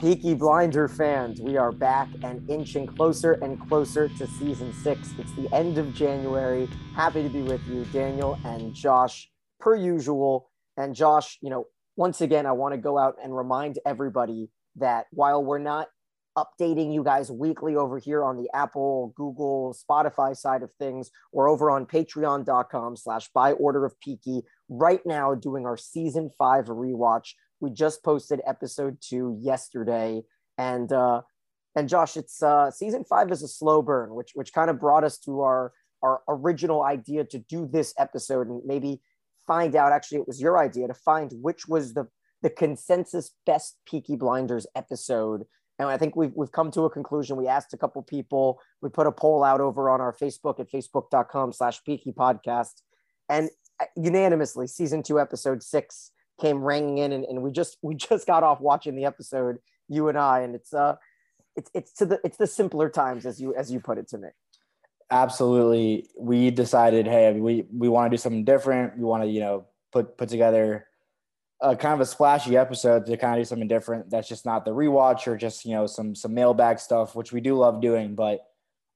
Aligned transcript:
Peaky 0.00 0.32
Blinder 0.32 0.88
fans, 0.88 1.42
we 1.42 1.58
are 1.58 1.72
back 1.72 2.08
and 2.22 2.48
inching 2.48 2.86
closer 2.86 3.32
and 3.32 3.60
closer 3.68 4.08
to 4.08 4.26
season 4.26 4.72
six. 4.72 5.10
It's 5.18 5.32
the 5.32 5.54
end 5.54 5.76
of 5.76 5.92
January. 5.92 6.66
Happy 6.94 7.22
to 7.22 7.28
be 7.28 7.42
with 7.42 7.60
you, 7.66 7.84
Daniel 7.92 8.38
and 8.46 8.72
Josh, 8.72 9.30
per 9.58 9.74
usual. 9.74 10.50
And 10.78 10.94
Josh, 10.94 11.36
you 11.42 11.50
know, 11.50 11.66
once 11.96 12.22
again, 12.22 12.46
I 12.46 12.52
want 12.52 12.72
to 12.72 12.78
go 12.78 12.96
out 12.96 13.16
and 13.22 13.36
remind 13.36 13.78
everybody 13.84 14.48
that 14.76 15.04
while 15.10 15.44
we're 15.44 15.58
not 15.58 15.88
updating 16.38 16.94
you 16.94 17.04
guys 17.04 17.30
weekly 17.30 17.76
over 17.76 17.98
here 17.98 18.24
on 18.24 18.38
the 18.38 18.48
Apple, 18.54 19.12
Google, 19.16 19.76
Spotify 19.76 20.34
side 20.34 20.62
of 20.62 20.72
things, 20.72 21.10
we're 21.32 21.50
over 21.50 21.70
on 21.70 21.84
patreon.com 21.84 22.96
slash 22.96 23.28
by 23.34 23.52
order 23.52 23.84
of 23.84 24.00
Peaky 24.00 24.42
right 24.70 25.04
now 25.04 25.34
doing 25.34 25.66
our 25.66 25.76
season 25.76 26.30
five 26.38 26.66
rewatch 26.66 27.34
we 27.60 27.70
just 27.70 28.02
posted 28.02 28.40
episode 28.46 28.98
two 29.00 29.36
yesterday, 29.40 30.22
and 30.58 30.92
uh, 30.92 31.22
and 31.76 31.88
Josh, 31.88 32.16
it's 32.16 32.42
uh, 32.42 32.70
season 32.70 33.04
five 33.04 33.30
is 33.30 33.42
a 33.42 33.48
slow 33.48 33.82
burn, 33.82 34.14
which 34.14 34.32
which 34.34 34.52
kind 34.52 34.70
of 34.70 34.80
brought 34.80 35.04
us 35.04 35.18
to 35.18 35.40
our 35.40 35.72
our 36.02 36.22
original 36.28 36.82
idea 36.82 37.24
to 37.24 37.38
do 37.38 37.68
this 37.70 37.94
episode 37.98 38.48
and 38.48 38.62
maybe 38.64 39.00
find 39.46 39.76
out. 39.76 39.92
Actually, 39.92 40.18
it 40.18 40.26
was 40.26 40.40
your 40.40 40.58
idea 40.58 40.86
to 40.88 40.94
find 40.94 41.32
which 41.40 41.68
was 41.68 41.94
the 41.94 42.08
the 42.42 42.50
consensus 42.50 43.32
best 43.46 43.76
Peaky 43.86 44.16
Blinders 44.16 44.66
episode. 44.74 45.44
And 45.78 45.88
I 45.88 45.96
think 45.96 46.14
we've, 46.14 46.32
we've 46.34 46.52
come 46.52 46.70
to 46.72 46.82
a 46.82 46.90
conclusion. 46.90 47.36
We 47.36 47.48
asked 47.48 47.72
a 47.72 47.78
couple 47.78 48.02
people. 48.02 48.60
We 48.82 48.90
put 48.90 49.06
a 49.06 49.12
poll 49.12 49.42
out 49.42 49.60
over 49.60 49.88
on 49.88 50.00
our 50.00 50.12
Facebook 50.14 50.60
at 50.60 50.70
facebook.com 50.70 51.52
slash 51.52 51.82
Peaky 51.84 52.12
Podcast. 52.12 52.82
And 53.30 53.48
uh, 53.80 53.86
unanimously, 53.96 54.66
season 54.66 55.02
two, 55.02 55.18
episode 55.18 55.62
six 55.62 56.12
came 56.40 56.62
ringing 56.62 56.98
in 56.98 57.12
and, 57.12 57.24
and 57.24 57.42
we 57.42 57.50
just 57.50 57.76
we 57.82 57.94
just 57.94 58.26
got 58.26 58.42
off 58.42 58.60
watching 58.60 58.96
the 58.96 59.04
episode 59.04 59.58
you 59.88 60.08
and 60.08 60.18
i 60.18 60.40
and 60.40 60.54
it's 60.54 60.72
uh 60.72 60.94
it's 61.56 61.70
it's 61.74 61.92
to 61.94 62.06
the 62.06 62.20
it's 62.24 62.36
the 62.36 62.46
simpler 62.46 62.88
times 62.88 63.26
as 63.26 63.40
you 63.40 63.54
as 63.54 63.70
you 63.70 63.80
put 63.80 63.98
it 63.98 64.08
to 64.08 64.18
me. 64.18 64.28
Absolutely. 65.10 66.08
We 66.18 66.50
decided 66.50 67.06
hey 67.06 67.38
we 67.38 67.66
we 67.72 67.88
want 67.88 68.10
to 68.10 68.16
do 68.16 68.20
something 68.20 68.44
different. 68.44 68.96
We 68.96 69.04
want 69.04 69.24
to 69.24 69.28
you 69.28 69.40
know 69.40 69.66
put 69.92 70.16
put 70.16 70.28
together 70.28 70.86
a 71.60 71.76
kind 71.76 71.94
of 71.94 72.00
a 72.00 72.06
splashy 72.06 72.56
episode 72.56 73.06
to 73.06 73.16
kind 73.16 73.34
of 73.34 73.40
do 73.40 73.44
something 73.44 73.68
different 73.68 74.08
that's 74.08 74.28
just 74.28 74.46
not 74.46 74.64
the 74.64 74.70
rewatch 74.70 75.26
or 75.26 75.36
just 75.36 75.66
you 75.66 75.74
know 75.74 75.86
some 75.86 76.14
some 76.14 76.32
mailbag 76.32 76.78
stuff 76.78 77.14
which 77.14 77.32
we 77.32 77.40
do 77.42 77.54
love 77.54 77.82
doing 77.82 78.14
but 78.14 78.46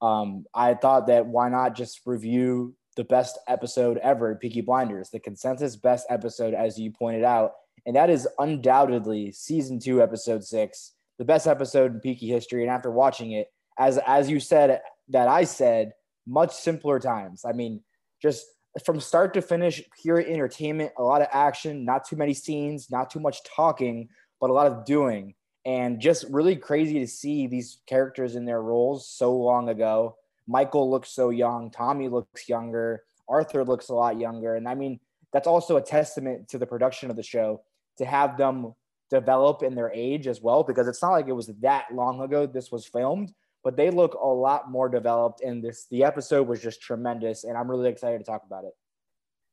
um 0.01 0.47
i 0.55 0.73
thought 0.73 1.09
that 1.09 1.27
why 1.27 1.51
not 1.51 1.75
just 1.75 2.01
review 2.07 2.75
the 2.97 3.05
best 3.05 3.39
episode 3.49 3.99
ever, 3.99 4.35
Peaky 4.37 4.61
Blinders, 4.61 5.11
the 5.11 5.21
consensus 5.21 5.77
best 5.77 6.07
episode, 6.11 6.55
as 6.55 6.79
you 6.79 6.91
pointed 6.91 7.25
out. 7.25 7.53
And 7.87 7.97
that 7.97 8.11
is 8.11 8.29
undoubtedly 8.39 9.33
season 9.33 9.79
two, 9.79 10.03
episode 10.03 10.45
six, 10.45 10.93
the 11.19 11.25
best 11.25 11.47
episode 11.47 11.95
in 11.95 12.01
Peaky 12.01 12.29
history. 12.29 12.63
And 12.63 12.71
after 12.71 12.91
watching 12.91 13.33
it, 13.33 13.49
as 13.79 13.99
as 13.99 14.31
you 14.31 14.41
said, 14.41 14.81
that 15.09 15.29
I 15.29 15.45
said, 15.45 15.93
much 16.27 16.55
simpler 16.55 16.99
times. 16.99 17.45
I 17.45 17.53
mean, 17.53 17.83
just 18.23 18.47
from 18.85 19.01
start 19.01 19.35
to 19.35 19.43
finish, 19.43 19.83
pure 20.01 20.19
entertainment, 20.19 20.93
a 20.99 21.03
lot 21.03 21.23
of 21.23 21.29
action, 21.33 21.85
not 21.85 22.07
too 22.07 22.17
many 22.17 22.35
scenes, 22.35 22.91
not 22.91 23.11
too 23.11 23.21
much 23.21 23.43
talking, 23.45 24.09
but 24.41 24.51
a 24.51 24.53
lot 24.53 24.67
of 24.67 24.85
doing. 24.85 25.35
And 25.67 26.01
just 26.01 26.27
really 26.31 26.57
crazy 26.57 26.99
to 27.01 27.07
see 27.07 27.47
these 27.47 27.79
characters 27.87 28.35
in 28.35 28.45
their 28.45 28.61
roles 28.61 29.09
so 29.09 29.35
long 29.35 29.69
ago 29.69 30.17
Michael 30.47 30.91
looks 30.91 31.11
so 31.11 31.31
young, 31.31 31.71
Tommy 31.71 32.09
looks 32.09 32.49
younger, 32.49 33.05
Arthur 33.29 33.65
looks 33.65 33.89
a 33.89 33.95
lot 33.95 34.21
younger. 34.21 34.57
And 34.57 34.69
I 34.69 34.75
mean, 34.75 35.01
that's 35.33 35.47
also 35.47 35.77
a 35.77 35.83
testament 35.83 36.49
to 36.49 36.59
the 36.59 36.67
production 36.67 37.11
of 37.11 37.17
the 37.17 37.23
show 37.23 37.63
to 37.99 38.05
have 38.05 38.37
them 38.37 38.75
develop 39.11 39.63
in 39.63 39.75
their 39.75 39.93
age 39.93 40.27
as 40.27 40.41
well, 40.41 40.63
because 40.63 40.89
it's 40.89 41.03
not 41.03 41.13
like 41.13 41.29
it 41.29 41.33
was 41.33 41.51
that 41.61 41.87
long 41.93 42.21
ago 42.21 42.47
this 42.47 42.71
was 42.71 42.87
filmed, 42.87 43.33
but 43.63 43.77
they 43.77 43.91
look 43.91 44.15
a 44.15 44.27
lot 44.27 44.71
more 44.71 44.89
developed. 44.89 45.41
And 45.43 45.63
this 45.63 45.87
the 45.91 46.05
episode 46.05 46.49
was 46.49 46.61
just 46.61 46.81
tremendous, 46.83 47.45
and 47.45 47.57
I'm 47.57 47.71
really 47.71 47.89
excited 47.89 48.19
to 48.19 48.25
talk 48.25 48.43
about 48.47 48.65
it. 48.65 48.73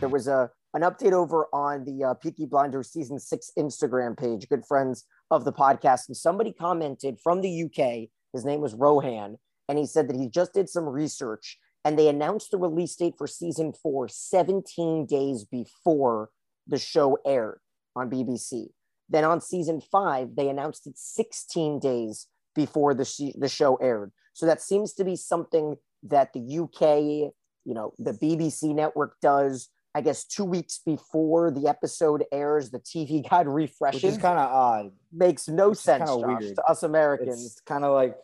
There 0.00 0.08
was 0.08 0.26
a 0.28 0.50
an 0.74 0.82
update 0.82 1.12
over 1.12 1.46
on 1.52 1.84
the 1.84 2.04
uh, 2.04 2.14
Peaky 2.14 2.44
Blinders 2.44 2.92
season 2.92 3.18
six 3.18 3.50
Instagram 3.58 4.18
page, 4.18 4.48
good 4.48 4.66
friends 4.66 5.06
of 5.30 5.44
the 5.44 5.52
podcast. 5.52 6.08
And 6.08 6.16
somebody 6.16 6.52
commented 6.52 7.18
from 7.22 7.40
the 7.40 7.64
UK, 7.64 8.10
his 8.34 8.44
name 8.44 8.60
was 8.60 8.74
Rohan, 8.74 9.38
and 9.68 9.78
he 9.78 9.86
said 9.86 10.08
that 10.08 10.16
he 10.16 10.28
just 10.28 10.52
did 10.52 10.68
some 10.68 10.84
research 10.84 11.58
and 11.84 11.98
they 11.98 12.08
announced 12.08 12.50
the 12.50 12.58
release 12.58 12.96
date 12.96 13.14
for 13.16 13.26
season 13.26 13.72
four 13.72 14.08
17 14.08 15.06
days 15.06 15.44
before 15.44 16.30
the 16.66 16.78
show 16.78 17.18
aired 17.24 17.60
on 17.96 18.10
BBC. 18.10 18.68
Then 19.08 19.24
on 19.24 19.40
season 19.40 19.80
five, 19.80 20.36
they 20.36 20.48
announced 20.48 20.86
it 20.86 20.98
16 20.98 21.78
days 21.78 22.26
before 22.54 22.94
the, 22.94 23.04
sh- 23.04 23.36
the 23.36 23.48
show 23.48 23.76
aired. 23.76 24.12
So 24.32 24.46
that 24.46 24.62
seems 24.62 24.92
to 24.94 25.04
be 25.04 25.16
something 25.16 25.76
that 26.04 26.32
the 26.32 26.40
UK, 26.40 27.32
you 27.64 27.74
know, 27.74 27.92
the 27.98 28.12
BBC 28.12 28.74
network 28.74 29.20
does. 29.20 29.68
I 29.94 30.00
guess 30.00 30.24
two 30.24 30.44
weeks 30.44 30.78
before 30.84 31.50
the 31.50 31.66
episode 31.66 32.24
airs, 32.30 32.70
the 32.70 32.78
TV 32.78 33.28
guide 33.28 33.48
refreshes. 33.48 34.02
Which 34.02 34.12
is 34.12 34.18
kind 34.18 34.38
of 34.38 34.48
odd. 34.48 34.92
Makes 35.12 35.48
no 35.48 35.72
sense 35.72 36.08
Josh, 36.08 36.20
weird. 36.24 36.54
to 36.54 36.64
us 36.64 36.82
Americans. 36.82 37.44
It's 37.44 37.60
kind 37.60 37.84
of 37.84 37.94
like 37.94 38.16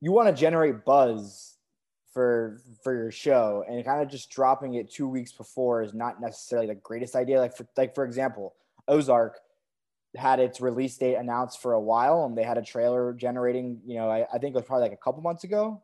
you 0.00 0.10
want 0.10 0.28
to 0.28 0.34
generate 0.34 0.84
buzz 0.84 1.56
for 2.12 2.60
for 2.82 2.94
your 2.94 3.10
show, 3.10 3.64
and 3.68 3.84
kind 3.84 4.02
of 4.02 4.08
just 4.08 4.30
dropping 4.30 4.74
it 4.74 4.90
two 4.90 5.06
weeks 5.06 5.32
before 5.32 5.82
is 5.82 5.94
not 5.94 6.20
necessarily 6.20 6.66
the 6.66 6.74
greatest 6.74 7.14
idea. 7.14 7.38
Like 7.38 7.56
for 7.56 7.66
like 7.76 7.94
for 7.94 8.04
example, 8.04 8.54
Ozark 8.88 9.38
had 10.16 10.40
its 10.40 10.60
release 10.60 10.96
date 10.96 11.16
announced 11.16 11.60
for 11.60 11.72
a 11.72 11.80
while 11.80 12.24
and 12.24 12.36
they 12.36 12.42
had 12.42 12.58
a 12.58 12.62
trailer 12.62 13.12
generating 13.12 13.80
you 13.84 13.96
know 13.96 14.10
i, 14.10 14.26
I 14.32 14.38
think 14.38 14.54
it 14.54 14.54
was 14.54 14.64
probably 14.64 14.84
like 14.84 14.92
a 14.92 15.02
couple 15.02 15.22
months 15.22 15.44
ago. 15.44 15.82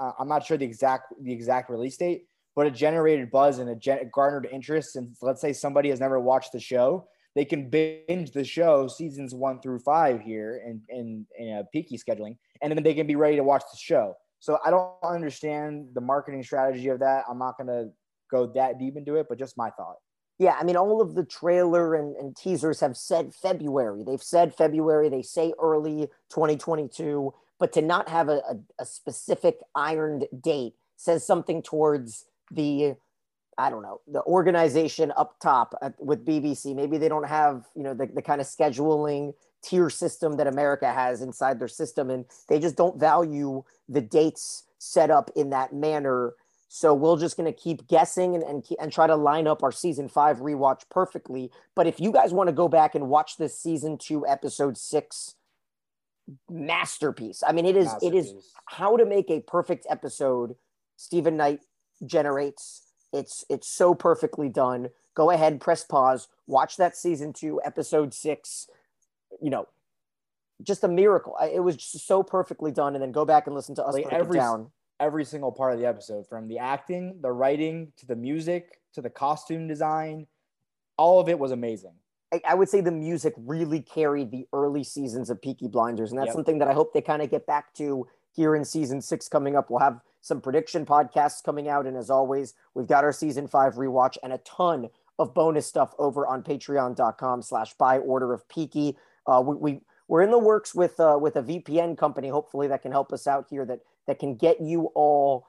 I, 0.00 0.12
am 0.20 0.28
not 0.28 0.44
sure 0.46 0.56
the 0.56 0.64
exact 0.64 1.12
the 1.22 1.32
exact 1.32 1.68
release 1.68 1.96
date 1.96 2.24
but 2.56 2.66
it 2.66 2.74
generated 2.74 3.30
buzz 3.30 3.58
and 3.58 3.70
it 3.70 3.78
gen- 3.78 4.10
garnered 4.12 4.48
interest. 4.50 4.96
And 4.96 5.14
let's 5.22 5.40
say 5.40 5.52
somebody 5.52 5.90
has 5.90 6.00
never 6.00 6.18
watched 6.18 6.52
the 6.52 6.60
show 6.60 7.06
they 7.34 7.44
can 7.44 7.68
binge 7.68 8.32
the 8.32 8.42
show 8.42 8.88
seasons 8.88 9.34
one 9.34 9.60
through 9.60 9.78
five 9.80 10.20
here 10.20 10.62
in 10.66 10.80
in, 10.88 11.26
in 11.38 11.58
a 11.58 11.64
peaky 11.64 11.98
scheduling 11.98 12.36
and 12.62 12.72
then 12.72 12.82
they 12.82 12.94
can 12.94 13.06
be 13.06 13.16
ready 13.16 13.36
to 13.36 13.44
watch 13.44 13.62
the 13.70 13.78
show. 13.78 14.14
So 14.40 14.58
i 14.64 14.70
don't 14.70 14.92
understand 15.04 15.88
the 15.94 16.00
marketing 16.00 16.42
strategy 16.42 16.88
of 16.88 17.00
that. 17.00 17.24
I'm 17.28 17.38
not 17.38 17.56
going 17.58 17.68
to 17.68 17.90
go 18.30 18.46
that 18.54 18.78
deep 18.78 18.96
into 18.96 19.16
it 19.16 19.26
but 19.28 19.38
just 19.38 19.56
my 19.56 19.70
thought 19.70 19.96
yeah, 20.38 20.56
I 20.58 20.62
mean, 20.62 20.76
all 20.76 21.00
of 21.00 21.14
the 21.14 21.24
trailer 21.24 21.94
and, 21.94 22.14
and, 22.16 22.36
teasers 22.36 22.78
have 22.80 22.96
said 22.96 23.34
February. 23.34 24.04
They've 24.04 24.22
said 24.22 24.54
February. 24.54 25.08
They 25.08 25.22
say 25.22 25.52
early 25.60 26.08
2022, 26.30 27.34
but 27.58 27.72
to 27.72 27.82
not 27.82 28.08
have 28.08 28.28
a, 28.28 28.40
a, 28.48 28.56
a 28.78 28.86
specific 28.86 29.58
ironed 29.74 30.28
date 30.40 30.74
says 30.96 31.26
something 31.26 31.60
towards 31.60 32.26
the, 32.52 32.94
I 33.56 33.68
don't 33.68 33.82
know, 33.82 34.00
the 34.06 34.22
organization 34.22 35.12
up 35.16 35.40
top 35.40 35.74
with 35.98 36.24
BBC. 36.24 36.74
Maybe 36.74 36.98
they 36.98 37.08
don't 37.08 37.26
have, 37.26 37.66
you 37.74 37.82
know, 37.82 37.94
the, 37.94 38.06
the 38.06 38.22
kind 38.22 38.40
of 38.40 38.46
scheduling 38.46 39.34
tier 39.62 39.90
system 39.90 40.36
that 40.36 40.46
America 40.46 40.92
has 40.92 41.20
inside 41.20 41.58
their 41.58 41.68
system, 41.68 42.10
and 42.10 42.24
they 42.48 42.60
just 42.60 42.76
don't 42.76 42.98
value 42.98 43.64
the 43.88 44.00
dates 44.00 44.64
set 44.78 45.10
up 45.10 45.30
in 45.34 45.50
that 45.50 45.72
manner 45.72 46.34
so 46.68 46.92
we're 46.92 47.18
just 47.18 47.36
going 47.36 47.52
to 47.52 47.58
keep 47.58 47.88
guessing 47.88 48.34
and, 48.34 48.44
and, 48.44 48.64
and 48.78 48.92
try 48.92 49.06
to 49.06 49.16
line 49.16 49.46
up 49.46 49.62
our 49.62 49.72
season 49.72 50.06
five 50.06 50.38
rewatch 50.38 50.82
perfectly. 50.90 51.50
But 51.74 51.86
if 51.86 51.98
you 51.98 52.12
guys 52.12 52.32
want 52.32 52.48
to 52.48 52.52
go 52.52 52.68
back 52.68 52.94
and 52.94 53.08
watch 53.08 53.38
this 53.38 53.58
season 53.58 53.96
two, 53.96 54.26
episode 54.26 54.76
six 54.76 55.34
masterpiece, 56.48 57.42
I 57.46 57.52
mean, 57.52 57.64
it 57.64 57.76
is, 57.76 57.90
it 58.02 58.14
is 58.14 58.34
how 58.66 58.98
to 58.98 59.06
make 59.06 59.30
a 59.30 59.40
perfect 59.40 59.86
episode. 59.88 60.56
Steven 60.96 61.38
Knight 61.38 61.60
generates. 62.04 62.82
It's, 63.14 63.46
it's 63.48 63.66
so 63.66 63.94
perfectly 63.94 64.50
done. 64.50 64.90
Go 65.14 65.30
ahead, 65.30 65.62
press 65.62 65.84
pause, 65.84 66.28
watch 66.46 66.76
that 66.76 66.96
season 66.96 67.32
two, 67.32 67.62
episode 67.64 68.12
six. 68.12 68.68
You 69.40 69.48
know, 69.48 69.68
just 70.62 70.84
a 70.84 70.88
miracle. 70.88 71.34
It 71.50 71.60
was 71.60 71.76
just 71.76 72.06
so 72.06 72.22
perfectly 72.22 72.72
done. 72.72 72.94
And 72.94 73.02
then 73.02 73.10
go 73.10 73.24
back 73.24 73.46
and 73.46 73.56
listen 73.56 73.74
to 73.76 73.84
us 73.84 73.94
like 73.94 74.12
every, 74.12 74.38
down 74.38 74.70
every 75.00 75.24
single 75.24 75.52
part 75.52 75.72
of 75.72 75.78
the 75.78 75.86
episode, 75.86 76.26
from 76.26 76.48
the 76.48 76.58
acting, 76.58 77.18
the 77.20 77.30
writing, 77.32 77.92
to 77.98 78.06
the 78.06 78.16
music, 78.16 78.80
to 78.94 79.00
the 79.02 79.10
costume 79.10 79.68
design. 79.68 80.26
All 80.96 81.20
of 81.20 81.28
it 81.28 81.38
was 81.38 81.52
amazing. 81.52 81.92
I, 82.32 82.40
I 82.48 82.54
would 82.54 82.68
say 82.68 82.80
the 82.80 82.90
music 82.90 83.34
really 83.38 83.80
carried 83.80 84.30
the 84.30 84.46
early 84.52 84.84
seasons 84.84 85.30
of 85.30 85.40
Peaky 85.40 85.68
Blinders, 85.68 86.10
and 86.10 86.18
that's 86.18 86.28
Yep. 86.28 86.34
something 86.34 86.58
that 86.58 86.68
I 86.68 86.72
hope 86.72 86.92
they 86.92 87.00
kind 87.00 87.22
of 87.22 87.30
get 87.30 87.46
back 87.46 87.72
to 87.74 88.06
here 88.32 88.54
in 88.54 88.64
season 88.64 89.00
six 89.00 89.28
coming 89.28 89.56
up. 89.56 89.70
We'll 89.70 89.80
have 89.80 90.00
some 90.20 90.40
prediction 90.40 90.84
podcasts 90.84 91.42
coming 91.42 91.68
out, 91.68 91.86
and 91.86 91.96
as 91.96 92.10
always, 92.10 92.54
we've 92.74 92.86
got 92.86 93.04
our 93.04 93.12
season 93.12 93.46
five 93.48 93.74
rewatch 93.74 94.16
and 94.22 94.32
a 94.32 94.38
ton 94.38 94.88
of 95.18 95.34
bonus 95.34 95.66
stuff 95.66 95.94
over 95.98 96.26
on 96.26 96.42
patreon.com 96.42 97.42
slash 97.42 97.74
by 97.74 97.98
order 97.98 98.32
of 98.32 98.48
Peaky. 98.48 98.96
Uh, 99.26 99.42
we, 99.44 99.54
we 99.56 99.80
we're 100.08 100.22
in 100.22 100.30
the 100.30 100.38
works 100.38 100.74
with 100.74 100.98
uh, 101.00 101.18
with 101.20 101.36
a 101.36 101.42
VPN 101.42 101.96
company, 101.96 102.28
hopefully 102.28 102.66
that 102.68 102.82
can 102.82 102.92
help 102.92 103.12
us 103.12 103.26
out 103.26 103.46
here 103.50 103.64
that 103.66 103.80
that 104.08 104.18
can 104.18 104.34
get 104.34 104.60
you 104.60 104.86
all 104.94 105.46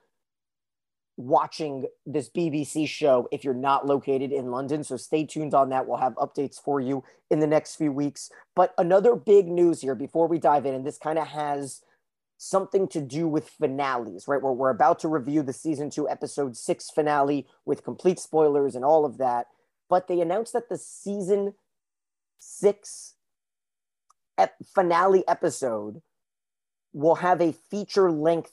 watching 1.17 1.85
this 2.05 2.29
BBC 2.29 2.87
show 2.87 3.27
if 3.31 3.43
you're 3.43 3.53
not 3.53 3.87
located 3.87 4.31
in 4.31 4.51
London. 4.51 4.83
So 4.83 4.95
stay 4.95 5.25
tuned 5.25 5.53
on 5.53 5.69
that. 5.69 5.87
We'll 5.87 5.97
have 5.97 6.13
updates 6.15 6.61
for 6.61 6.79
you 6.79 7.03
in 7.31 7.39
the 7.39 7.47
next 7.47 7.75
few 7.77 7.91
weeks. 7.91 8.29
But 8.55 8.73
another 8.77 9.15
big 9.15 9.47
news 9.47 9.81
here 9.81 9.95
before 9.95 10.27
we 10.27 10.39
dive 10.39 10.65
in, 10.65 10.75
and 10.75 10.85
this 10.85 10.97
kind 10.97 11.17
of 11.17 11.27
has 11.27 11.81
something 12.37 12.87
to 12.89 13.01
do 13.01 13.27
with 13.27 13.49
finales, 13.49 14.27
right? 14.27 14.41
Where 14.41 14.53
we're 14.53 14.69
about 14.69 14.99
to 14.99 15.07
review 15.07 15.41
the 15.41 15.51
season 15.51 15.89
two, 15.89 16.07
episode 16.07 16.55
six 16.55 16.89
finale 16.89 17.47
with 17.65 17.83
complete 17.83 18.19
spoilers 18.19 18.75
and 18.75 18.85
all 18.85 19.05
of 19.05 19.17
that. 19.17 19.47
But 19.89 20.07
they 20.07 20.21
announced 20.21 20.53
that 20.53 20.69
the 20.69 20.77
season 20.77 21.53
six 22.37 23.15
finale 24.73 25.27
episode 25.27 26.01
will 26.99 27.15
have 27.15 27.41
a 27.41 27.53
feature 27.53 28.11
length 28.11 28.51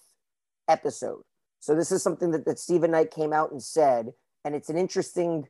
episode. 0.69 1.23
So 1.61 1.75
this 1.75 1.91
is 1.91 2.03
something 2.03 2.31
that, 2.31 2.45
that 2.45 2.59
Steven 2.59 2.93
Knight 2.93 3.11
came 3.11 3.33
out 3.33 3.51
and 3.51 3.63
said, 3.63 4.13
and 4.45 4.55
it's 4.55 4.69
an 4.69 4.79
interesting, 4.79 5.49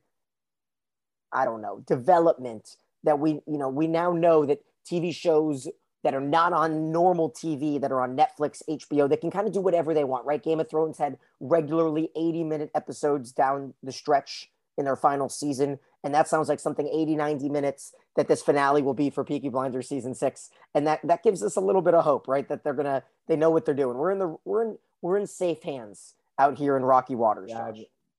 I 1.33 1.45
don't 1.45 1.61
know, 1.61 1.83
development 1.87 2.77
that 3.05 3.19
we, 3.19 3.41
you 3.47 3.59
know, 3.59 3.69
we 3.69 3.87
now 3.87 4.13
know 4.13 4.47
that 4.47 4.61
TV 4.91 5.15
shows 5.15 5.69
that 6.05 6.15
are 6.15 6.21
not 6.21 6.53
on 6.53 6.93
normal 6.93 7.31
TV, 7.31 7.81
that 7.81 7.93
are 7.93 8.01
on 8.01 8.17
Netflix, 8.17 8.63
HBO, 8.69 9.09
they 9.09 9.17
can 9.17 9.31
kind 9.31 9.47
of 9.47 9.53
do 9.53 9.61
whatever 9.61 9.93
they 9.93 10.05
want, 10.05 10.25
right? 10.25 10.43
Game 10.43 10.61
of 10.61 10.71
Thrones 10.71 10.99
had 10.99 11.19
regularly 11.41 12.11
80 12.17 12.45
minute 12.45 12.71
episodes 12.75 13.33
down 13.33 13.75
the 13.83 13.93
stretch 13.93 14.51
in 14.79 14.85
their 14.85 14.97
final 14.97 15.29
season. 15.29 15.79
And 16.07 16.15
that 16.15 16.29
sounds 16.29 16.49
like 16.49 16.61
something 16.61 16.87
80, 16.87 17.17
90 17.17 17.49
minutes 17.49 17.93
that 18.15 18.29
this 18.29 18.41
finale 18.41 18.81
will 18.81 18.95
be 18.95 19.11
for 19.11 19.25
Peaky 19.25 19.49
Blinders 19.49 19.89
season 19.89 20.15
six. 20.15 20.51
And 20.73 20.87
that, 20.87 21.01
that 21.03 21.25
gives 21.25 21.43
us 21.43 21.57
a 21.57 21.61
little 21.61 21.83
bit 21.83 21.95
of 21.95 22.05
hope, 22.05 22.29
right? 22.29 22.49
That 22.49 22.63
they're 22.63 22.75
going 22.75 22.87
to, 22.87 23.03
they 23.27 23.35
know 23.35 23.51
what 23.51 23.65
they're 23.65 23.75
doing. 23.75 23.99
We're 23.99 24.13
in 24.13 24.21
the, 24.21 24.37
we're 24.45 24.63
in, 24.63 24.79
we're 25.03 25.17
in 25.17 25.27
safe 25.27 25.65
hands 25.65 26.15
out 26.39 26.59
here 26.59 26.77
in 26.77 26.85
rocky 26.85 27.17
waters. 27.17 27.51
Yeah, 27.51 27.73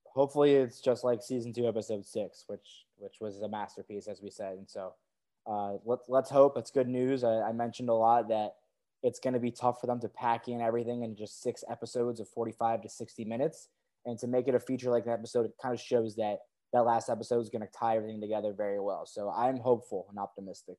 hopefully 0.04 0.52
it's 0.52 0.82
just 0.82 1.02
like 1.02 1.22
season 1.22 1.54
two, 1.54 1.66
episode 1.66 2.04
six, 2.04 2.44
which 2.46 2.84
which 2.98 3.14
was 3.20 3.40
a 3.40 3.48
masterpiece, 3.48 4.06
as 4.06 4.20
we 4.20 4.28
said. 4.28 4.58
And 4.58 4.68
so 4.68 4.92
uh, 5.46 5.78
let's 5.86 6.08
let's 6.08 6.28
hope 6.28 6.58
it's 6.58 6.70
good 6.70 6.88
news. 6.88 7.24
I, 7.24 7.40
I 7.40 7.52
mentioned 7.52 7.88
a 7.88 7.94
lot 7.94 8.28
that 8.28 8.56
it's 9.02 9.18
going 9.18 9.34
to 9.34 9.40
be 9.40 9.50
tough 9.50 9.80
for 9.80 9.86
them 9.86 10.00
to 10.00 10.08
pack 10.08 10.48
in 10.48 10.60
everything 10.60 11.04
in 11.04 11.16
just 11.16 11.40
six 11.42 11.64
episodes 11.70 12.20
of 12.20 12.28
45 12.28 12.82
to 12.82 12.88
60 12.88 13.24
minutes, 13.24 13.68
and 14.04 14.18
to 14.18 14.26
make 14.26 14.46
it 14.46 14.54
a 14.54 14.60
feature 14.60 14.90
like 14.90 15.06
an 15.06 15.12
episode, 15.12 15.46
it 15.46 15.54
kind 15.62 15.72
of 15.72 15.80
shows 15.80 16.16
that 16.16 16.40
that 16.72 16.84
last 16.84 17.08
episode 17.08 17.40
is 17.40 17.50
going 17.50 17.62
to 17.62 17.68
tie 17.68 17.96
everything 17.96 18.20
together 18.20 18.52
very 18.52 18.80
well. 18.80 19.06
So 19.06 19.30
I'm 19.30 19.58
hopeful 19.58 20.06
and 20.10 20.18
optimistic. 20.18 20.76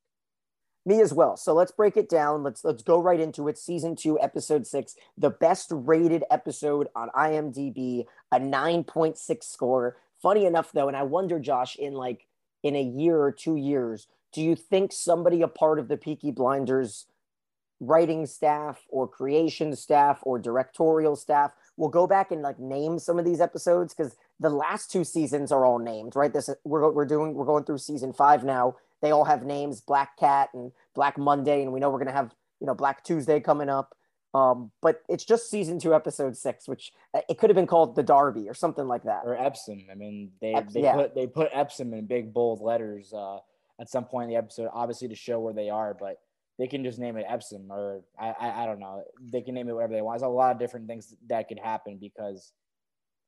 Me 0.85 1.01
as 1.01 1.13
well. 1.13 1.35
So 1.35 1.53
let's 1.53 1.71
break 1.71 1.97
it 1.97 2.09
down. 2.09 2.41
Let's 2.41 2.63
let's 2.63 2.83
go 2.83 3.01
right 3.01 3.19
into 3.19 3.47
it. 3.47 3.57
Season 3.57 3.95
two, 3.95 4.19
episode 4.19 4.65
six, 4.65 4.95
the 5.17 5.29
best 5.29 5.67
rated 5.71 6.23
episode 6.31 6.87
on 6.95 7.09
IMDb, 7.15 8.05
a 8.31 8.39
9.6 8.39 9.43
score. 9.43 9.97
Funny 10.21 10.45
enough, 10.45 10.71
though, 10.71 10.87
and 10.87 10.97
I 10.97 11.03
wonder, 11.03 11.39
Josh, 11.39 11.75
in 11.75 11.93
like 11.93 12.27
in 12.63 12.75
a 12.75 12.81
year 12.81 13.19
or 13.19 13.31
two 13.31 13.55
years, 13.55 14.07
do 14.33 14.41
you 14.41 14.55
think 14.55 14.91
somebody 14.91 15.41
a 15.41 15.47
part 15.47 15.79
of 15.79 15.89
the 15.89 15.97
Peaky 15.97 16.31
Blinders 16.31 17.07
writing 17.79 18.25
staff 18.25 18.85
or 18.89 19.07
creation 19.07 19.75
staff 19.75 20.19
or 20.23 20.37
directorial 20.37 21.15
staff 21.15 21.51
will 21.77 21.87
go 21.87 22.05
back 22.05 22.31
and 22.31 22.41
like 22.41 22.59
name 22.59 22.99
some 22.99 23.17
of 23.17 23.25
these 23.25 23.39
episodes 23.39 23.93
because 23.93 24.17
the 24.39 24.49
last 24.49 24.91
two 24.91 25.03
seasons 25.03 25.51
are 25.51 25.65
all 25.65 25.79
named, 25.79 26.15
right? 26.15 26.31
This 26.31 26.49
we're 26.63 26.89
we're 26.91 27.05
doing 27.05 27.33
we're 27.33 27.45
going 27.45 27.63
through 27.63 27.79
season 27.79 28.13
five 28.13 28.43
now. 28.43 28.75
They 29.01 29.11
all 29.11 29.25
have 29.25 29.43
names, 29.45 29.81
Black 29.81 30.17
Cat 30.17 30.49
and 30.53 30.71
Black 30.95 31.17
Monday, 31.17 31.61
and 31.61 31.73
we 31.73 31.79
know 31.79 31.89
we're 31.89 31.99
gonna 31.99 32.11
have 32.11 32.33
you 32.59 32.67
know 32.67 32.75
Black 32.75 33.03
Tuesday 33.03 33.39
coming 33.39 33.69
up. 33.69 33.95
Um, 34.33 34.71
but 34.81 35.01
it's 35.09 35.25
just 35.25 35.49
season 35.49 35.79
two, 35.79 35.95
episode 35.95 36.37
six, 36.37 36.67
which 36.67 36.93
uh, 37.15 37.21
it 37.27 37.39
could 37.39 37.49
have 37.49 37.55
been 37.55 37.67
called 37.67 37.95
the 37.95 38.03
Derby 38.03 38.47
or 38.47 38.53
something 38.53 38.87
like 38.87 39.03
that. 39.03 39.23
Or 39.25 39.35
Epsom. 39.35 39.87
I 39.91 39.95
mean, 39.95 40.31
they 40.39 40.55
they 40.71 40.83
yeah. 40.83 40.95
put 40.95 41.15
they 41.15 41.27
put 41.27 41.49
Epsom 41.51 41.93
in 41.93 42.05
big 42.05 42.33
bold 42.33 42.61
letters 42.61 43.11
uh, 43.13 43.39
at 43.79 43.89
some 43.89 44.05
point 44.05 44.25
in 44.25 44.29
the 44.29 44.37
episode, 44.37 44.69
obviously 44.73 45.07
to 45.07 45.15
show 45.15 45.39
where 45.39 45.53
they 45.53 45.69
are, 45.69 45.95
but 45.99 46.19
they 46.59 46.67
can 46.67 46.83
just 46.83 46.99
name 46.99 47.17
it 47.17 47.25
Epsom 47.27 47.71
or 47.71 48.03
I, 48.19 48.35
I 48.39 48.63
I 48.63 48.65
don't 48.65 48.79
know. 48.79 49.03
They 49.19 49.41
can 49.41 49.55
name 49.55 49.67
it 49.67 49.73
whatever 49.73 49.93
they 49.93 50.01
want. 50.01 50.19
There's 50.19 50.27
a 50.27 50.31
lot 50.31 50.51
of 50.51 50.59
different 50.59 50.87
things 50.87 51.15
that 51.27 51.47
could 51.47 51.59
happen 51.59 51.97
because 51.99 52.51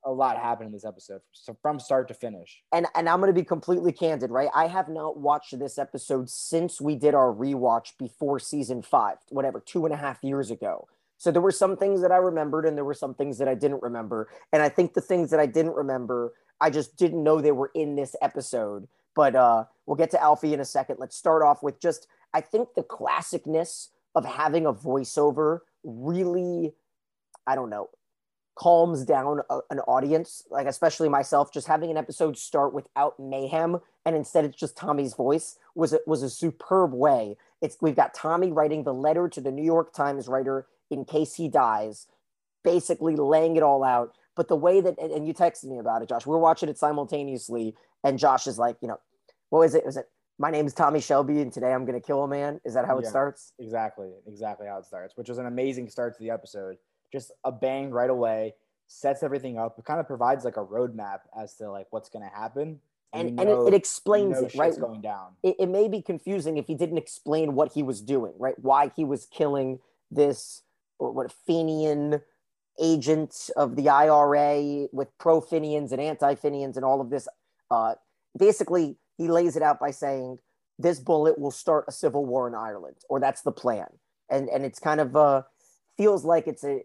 a 0.06 0.12
lot 0.12 0.38
happened 0.38 0.68
in 0.68 0.74
this 0.74 0.86
episode, 0.86 1.21
so 1.31 1.57
from 1.62 1.80
start 1.80 2.07
to 2.07 2.13
finish. 2.13 2.63
and 2.74 2.88
and 2.95 3.07
I'm 3.07 3.19
going 3.19 3.33
to 3.33 3.39
be 3.39 3.45
completely 3.45 3.92
candid, 3.92 4.31
right? 4.31 4.50
I 4.53 4.68
have 4.68 4.89
not 4.89 5.18
watched 5.18 5.57
this 5.57 5.77
episode 5.77 6.30
since 6.30 6.81
we 6.81 6.95
did 6.95 7.13
our 7.13 7.33
rewatch 7.33 7.98
before 7.98 8.39
season 8.39 8.81
five, 8.81 9.18
whatever, 9.30 9.59
two 9.59 9.86
and 9.86 9.94
a 9.94 9.98
half 9.98 10.24
years 10.24 10.51
ago. 10.51 10.88
So 11.18 11.30
there 11.30 11.42
were 11.42 11.51
some 11.51 11.77
things 11.77 12.01
that 12.01 12.12
I 12.12 12.18
remembered, 12.18 12.65
and 12.65 12.75
there 12.75 12.86
were 12.86 12.95
some 12.95 13.13
things 13.13 13.38
that 13.38 13.48
I 13.48 13.53
didn't 13.53 13.83
remember. 13.83 14.27
And 14.51 14.63
I 14.63 14.69
think 14.69 14.95
the 14.95 15.01
things 15.01 15.30
that 15.30 15.39
I 15.39 15.45
didn't 15.45 15.75
remember, 15.75 16.33
I 16.59 16.71
just 16.71 16.98
didn't 16.98 17.24
know 17.24 17.42
they 17.42 17.51
were 17.51 17.71
in 17.75 17.95
this 17.95 18.15
episode. 18.24 18.88
But 19.13 19.36
uh, 19.36 19.65
we'll 19.86 19.98
get 19.98 20.09
to 20.12 20.21
Alfie 20.21 20.53
in 20.53 20.59
a 20.59 20.65
second. 20.65 20.98
Let's 21.00 21.15
start 21.15 21.44
off 21.44 21.62
with 21.62 21.80
just 21.80 22.07
I 22.33 22.42
think 22.42 22.69
the 22.75 22.83
classicness 22.83 23.89
of 24.15 24.25
having 24.25 24.65
a 24.65 24.74
voiceover 24.74 25.59
really, 25.83 26.74
I 27.45 27.56
don't 27.56 27.69
know, 27.69 27.89
calms 28.56 29.06
down 29.06 29.42
a, 29.50 29.59
an 29.69 29.80
audience, 29.81 30.44
like 30.50 30.68
especially 30.68 31.09
myself, 31.09 31.53
just 31.53 31.68
having 31.68 31.92
an 31.92 31.98
episode 31.98 32.38
start 32.38 32.74
without 32.74 33.19
mayhem 33.19 33.80
and 34.06 34.15
instead 34.15 34.45
it's 34.45 34.56
just 34.56 34.77
Tommy's 34.77 35.13
voice 35.13 35.57
was 35.75 35.94
a, 35.94 36.00
was 36.06 36.24
a 36.24 36.30
superb 36.30 36.94
way. 36.94 37.38
It's 37.62 37.77
we've 37.81 37.95
got 37.95 38.13
Tommy 38.13 38.51
writing 38.51 38.83
the 38.83 38.94
letter 38.94 39.30
to 39.30 39.42
the 39.42 39.51
New 39.51 39.63
York 39.63 39.94
Times 39.94 40.27
writer 40.27 40.68
in 40.89 41.06
case 41.06 41.36
he 41.36 41.48
dies, 41.48 42.07
basically 42.63 43.15
laying 43.15 43.56
it 43.56 43.63
all 43.63 43.83
out. 43.83 44.15
But 44.36 44.48
the 44.48 44.56
way 44.56 44.81
that 44.81 44.98
and, 45.00 45.12
and 45.12 45.27
you 45.27 45.34
texted 45.34 45.65
me 45.65 45.77
about 45.77 46.01
it, 46.01 46.10
Josh, 46.10 46.25
we 46.25 46.34
are 46.34 46.39
watching 46.39 46.70
it 46.70 46.77
simultaneously, 46.77 47.75
and 48.03 48.17
Josh 48.17 48.48
is 48.48 48.58
like, 48.58 48.77
you 48.81 48.88
know, 48.88 49.00
what 49.50 49.60
was 49.60 49.75
it? 49.75 49.86
Was 49.86 49.98
it 49.98 50.10
my 50.39 50.50
name's 50.50 50.74
Tommy 50.74 51.01
Shelby 51.01 51.41
and 51.41 51.53
today 51.53 51.72
I'm 51.72 51.86
gonna 51.86 52.01
kill 52.01 52.24
a 52.24 52.27
man? 52.27 52.60
Is 52.65 52.74
that 52.74 52.86
how 52.86 52.98
it 52.98 53.05
starts? 53.05 53.53
Exactly, 53.60 54.10
exactly 54.25 54.65
how 54.65 54.79
it 54.79 54.86
starts, 54.86 55.15
which 55.15 55.29
was 55.29 55.38
an 55.38 55.46
amazing 55.46 55.89
start 55.89 56.17
to 56.17 56.24
the 56.24 56.31
episode. 56.31 56.77
Just 57.12 57.32
a 57.44 57.51
bang 57.51 57.91
right 57.91 58.10
away, 58.10 58.56
sets 58.88 59.24
everything 59.24 59.58
up. 59.58 59.77
It 59.77 59.86
kind 59.86 60.00
of 60.00 60.08
provides 60.08 60.46
like 60.46 60.58
a 60.58 60.65
roadmap 60.65 61.20
as 61.38 61.56
to 61.56 61.70
like 61.72 61.88
what's 61.91 62.10
going 62.10 62.27
to 62.27 62.36
happen, 62.36 62.80
And 63.13 63.32
you 63.32 63.36
and 63.39 63.50
know- 63.50 63.63
it, 63.63 63.68
it 63.70 63.72
you 63.74 63.77
explains 63.77 64.39
know 64.41 64.48
it, 64.48 64.56
right? 64.56 64.77
going 64.80 65.01
down. 65.01 65.36
it, 65.44 65.56
it 65.60 65.68
may 65.68 65.88
be 65.88 66.01
confusing 66.01 66.58
if 66.58 66.68
he 66.68 66.75
didn't 66.75 66.98
explain 66.98 67.53
what 67.56 67.74
he 67.74 67.84
was 67.84 68.01
doing, 68.01 68.34
right? 68.38 68.56
Why 68.60 68.91
he 68.96 69.03
was 69.06 69.25
killing 69.25 69.80
this 70.10 70.62
what 70.98 71.32
Fenian 71.48 72.22
agent 72.80 73.50
of 73.58 73.75
the 73.75 73.89
IRA 73.89 74.88
with 74.91 75.10
pro 75.18 75.41
Fenians 75.41 75.91
and 75.91 76.00
anti 76.01 76.36
Fenians 76.36 76.77
and 76.77 76.86
all 76.86 77.01
of 77.01 77.10
this. 77.10 77.27
Uh, 77.70 77.96
basically, 78.38 78.98
he 79.18 79.27
lays 79.27 79.56
it 79.56 79.62
out 79.63 79.80
by 79.80 79.91
saying 79.91 80.38
this 80.80 81.00
bullet 81.00 81.38
will 81.38 81.51
start 81.51 81.86
a 81.88 81.91
civil 81.91 82.25
war 82.25 82.48
in 82.48 82.56
Ireland, 82.56 82.98
or 83.10 83.20
that's 83.20 83.41
the 83.41 83.51
plan. 83.51 83.88
And 84.30 84.48
and 84.50 84.63
it's 84.65 84.80
kind 84.80 85.00
of 85.01 85.15
uh, 85.15 85.41
feels 85.98 86.24
like 86.24 86.48
it's 86.48 86.63
a 86.63 86.82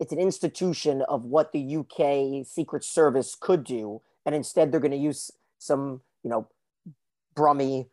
it's 0.00 0.12
an 0.12 0.18
institution 0.18 1.02
of 1.02 1.24
what 1.24 1.52
the 1.52 1.76
UK 1.76 2.46
Secret 2.46 2.82
Service 2.82 3.36
could 3.38 3.62
do, 3.62 4.00
and 4.24 4.34
instead 4.34 4.72
they're 4.72 4.80
going 4.80 4.90
to 4.90 4.96
use 4.96 5.30
some 5.58 6.00
you 6.24 6.30
know 6.30 6.48
brummy 7.36 7.86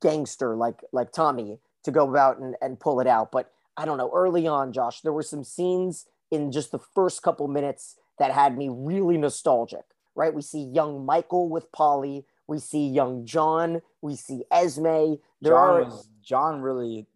gangster 0.00 0.56
like 0.56 0.80
like 0.92 1.12
Tommy 1.12 1.58
to 1.84 1.90
go 1.90 2.08
about 2.08 2.38
and, 2.38 2.56
and 2.60 2.80
pull 2.80 2.98
it 3.00 3.06
out. 3.06 3.30
But 3.30 3.52
I 3.76 3.84
don't 3.84 3.98
know. 3.98 4.10
Early 4.12 4.46
on, 4.46 4.72
Josh, 4.72 5.02
there 5.02 5.12
were 5.12 5.22
some 5.22 5.44
scenes 5.44 6.06
in 6.30 6.50
just 6.50 6.72
the 6.72 6.80
first 6.94 7.22
couple 7.22 7.46
minutes 7.46 7.96
that 8.18 8.32
had 8.32 8.56
me 8.56 8.68
really 8.70 9.18
nostalgic. 9.18 9.84
Right? 10.14 10.34
We 10.34 10.42
see 10.42 10.62
young 10.62 11.06
Michael 11.06 11.48
with 11.48 11.70
Polly. 11.72 12.24
We 12.46 12.58
see 12.58 12.88
young 12.88 13.24
John. 13.26 13.82
We 14.02 14.16
see 14.16 14.44
Esme. 14.50 15.14
There 15.40 15.52
John 15.52 15.54
are 15.54 15.84
was 15.84 16.08
John 16.22 16.60
really 16.62 17.06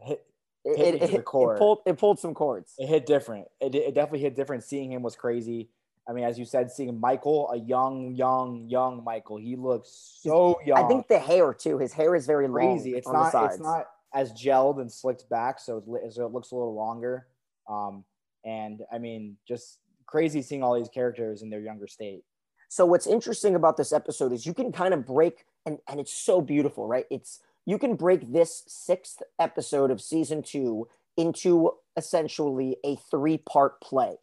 hit 0.00 0.24
it, 0.64 0.76
hit 0.78 0.94
it, 1.02 1.14
it- 1.14 1.24
core. 1.24 1.56
it 1.56 1.58
pulled 1.58 1.78
it 1.86 1.98
pulled 1.98 2.18
some 2.18 2.34
chords. 2.34 2.74
it 2.78 2.86
hit 2.86 3.06
different. 3.06 3.46
It, 3.60 3.74
it 3.74 3.94
definitely 3.94 4.20
hit 4.20 4.36
different. 4.36 4.64
Seeing 4.64 4.92
him 4.92 5.02
was 5.02 5.16
crazy. 5.16 5.68
I 6.08 6.12
mean, 6.12 6.24
as 6.24 6.36
you 6.38 6.44
said, 6.44 6.70
seeing 6.72 6.98
Michael, 6.98 7.48
a 7.52 7.56
young, 7.58 8.16
young, 8.16 8.66
young 8.68 9.04
Michael, 9.04 9.36
he 9.36 9.54
looks 9.54 10.18
so 10.20 10.58
young. 10.64 10.78
I 10.84 10.88
think 10.88 11.06
the 11.06 11.18
hair 11.20 11.54
too. 11.54 11.78
His 11.78 11.92
hair 11.92 12.16
is 12.16 12.26
very 12.26 12.48
long 12.48 12.54
crazy. 12.54 12.94
It's 12.96 13.06
on 13.06 13.12
the 13.14 13.18
not. 13.32 13.52
It's 13.52 13.60
not 13.62 13.86
as 14.14 14.32
gelled 14.32 14.80
and 14.80 14.90
slicked 14.92 15.28
back, 15.30 15.60
so 15.60 15.78
it 15.78 15.86
looks 15.86 16.50
a 16.50 16.54
little 16.56 16.74
longer. 16.74 17.28
Um, 17.68 18.04
And 18.44 18.82
I 18.92 18.98
mean, 18.98 19.36
just 19.46 19.78
crazy 20.06 20.42
seeing 20.42 20.62
all 20.62 20.74
these 20.74 20.88
characters 20.88 21.42
in 21.42 21.50
their 21.50 21.60
younger 21.60 21.86
state. 21.86 22.24
So 22.68 22.84
what's 22.84 23.06
interesting 23.06 23.54
about 23.54 23.76
this 23.76 23.92
episode 23.92 24.32
is 24.32 24.44
you 24.44 24.54
can 24.54 24.72
kind 24.72 24.92
of 24.94 25.06
break 25.06 25.44
and 25.66 25.78
and 25.88 26.00
it's 26.00 26.12
so 26.12 26.40
beautiful, 26.40 26.86
right? 26.88 27.06
It's 27.10 27.40
you 27.66 27.78
can 27.78 27.94
break 27.94 28.32
this 28.32 28.64
sixth 28.66 29.22
episode 29.38 29.90
of 29.90 30.00
season 30.00 30.42
two 30.42 30.88
into 31.16 31.72
essentially 31.96 32.76
a 32.84 32.96
three 33.10 33.38
part 33.38 33.80
play, 33.80 34.16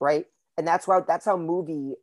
right? 0.00 0.26
And 0.56 0.66
that's 0.66 0.86
why 0.86 1.00
that's 1.06 1.24
how 1.24 1.36
movie 1.36 1.94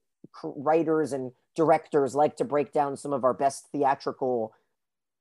writers 0.44 1.14
and 1.14 1.32
directors 1.56 2.16
like 2.16 2.38
to 2.38 2.46
break 2.46 2.72
down 2.74 2.98
some 2.98 3.14
of 3.14 3.24
our 3.24 3.34
best 3.34 3.68
theatrical 3.72 4.54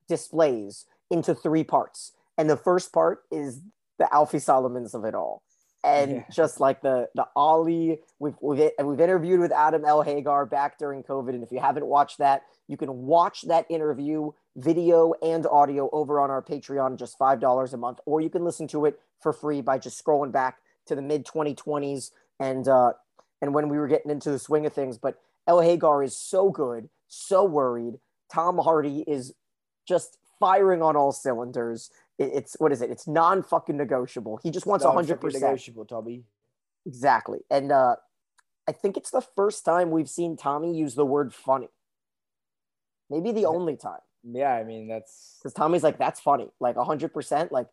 displays 0.09 0.87
into 1.11 1.35
three 1.35 1.64
parts. 1.64 2.12
And 2.38 2.49
the 2.49 2.57
first 2.57 2.92
part 2.92 3.23
is 3.31 3.61
the 3.99 4.12
Alfie 4.12 4.38
Solomons 4.38 4.95
of 4.95 5.04
it 5.04 5.14
all. 5.14 5.42
And 5.85 6.12
yeah. 6.12 6.25
just 6.31 6.61
like 6.61 6.81
the 6.81 7.09
the 7.15 7.27
Ollie, 7.35 8.01
we've 8.21 8.35
we've 8.41 8.71
we've 8.83 9.01
interviewed 9.01 9.41
with 9.41 9.51
Adam 9.51 9.85
El 9.85 10.03
Hagar 10.03 10.47
back 10.47 10.79
during 10.79 11.03
COVID, 11.03 11.31
and 11.31 11.43
if 11.43 11.51
you 11.51 11.59
haven't 11.59 11.87
watched 11.87 12.19
that, 12.19 12.43
you 12.69 12.77
can 12.77 13.03
watch 13.07 13.43
that 13.43 13.67
interview, 13.69 14.31
video 14.57 15.12
and 15.23 15.45
audio, 15.47 15.91
over 15.93 16.21
on 16.21 16.31
our 16.31 16.43
Patreon, 16.43 16.99
just 16.99 17.19
five 17.19 17.41
dollars 17.41 17.75
a 17.75 17.77
month, 17.77 17.99
or 18.07 18.21
you 18.21 18.31
can 18.31 18.45
listen 18.45 18.69
to 18.69 18.85
it 18.85 19.01
for 19.21 19.33
free 19.33 19.61
by 19.61 19.77
just 19.77 20.03
scrolling 20.03 20.31
back 20.31 20.59
to 20.87 20.95
the 20.95 21.03
mid 21.03 21.27
2020s 21.27 22.11
and 22.39 22.69
uh, 22.69 22.93
and 23.41 23.53
when 23.55 23.69
we 23.69 23.79
were 23.79 23.89
getting 23.89 24.11
into 24.11 24.31
the 24.31 24.39
swing 24.39 24.67
of 24.67 24.73
things. 24.73 24.99
But 24.99 25.19
El 25.47 25.61
Hagar 25.61 26.03
is 26.03 26.17
so 26.17 26.51
good, 26.51 26.89
so 27.09 27.45
worried. 27.45 27.99
Tom 28.33 28.59
Hardy 28.59 29.05
is 29.07 29.35
just 29.87 30.19
firing 30.39 30.83
on 30.83 30.97
all 30.97 31.12
cylinders. 31.12 31.91
It's 32.19 32.57
what 32.59 32.73
is 32.73 32.83
it? 32.83 32.90
It's 32.90 33.07
non 33.07 33.42
fucking 33.42 33.76
negotiable. 33.76 34.40
He 34.42 34.50
just 34.50 34.66
wants 34.66 34.85
hundred 34.85 35.21
percent 35.21 35.42
negotiable, 35.42 35.85
Toby. 35.85 36.25
Exactly, 36.87 37.40
and 37.50 37.73
uh, 37.73 37.97
I 38.69 38.73
think 38.73 38.97
it's 38.97 39.11
the 39.11 39.21
first 39.21 39.64
time 39.64 39.90
we've 39.90 40.11
seen 40.11 40.37
Tommy 40.37 40.76
use 40.76 40.95
the 40.95 41.07
word 41.07 41.35
funny. 41.35 41.69
Maybe 43.11 43.33
the 43.33 43.47
only 43.47 43.76
time. 43.76 44.00
Yeah, 44.25 44.52
I 44.52 44.64
mean 44.64 44.88
that's 44.88 45.38
because 45.38 45.52
Tommy's 45.52 45.83
like 45.83 45.99
that's 45.99 46.21
funny, 46.21 46.50
like 46.61 46.76
hundred 46.76 47.12
percent. 47.12 47.52
Like 47.52 47.69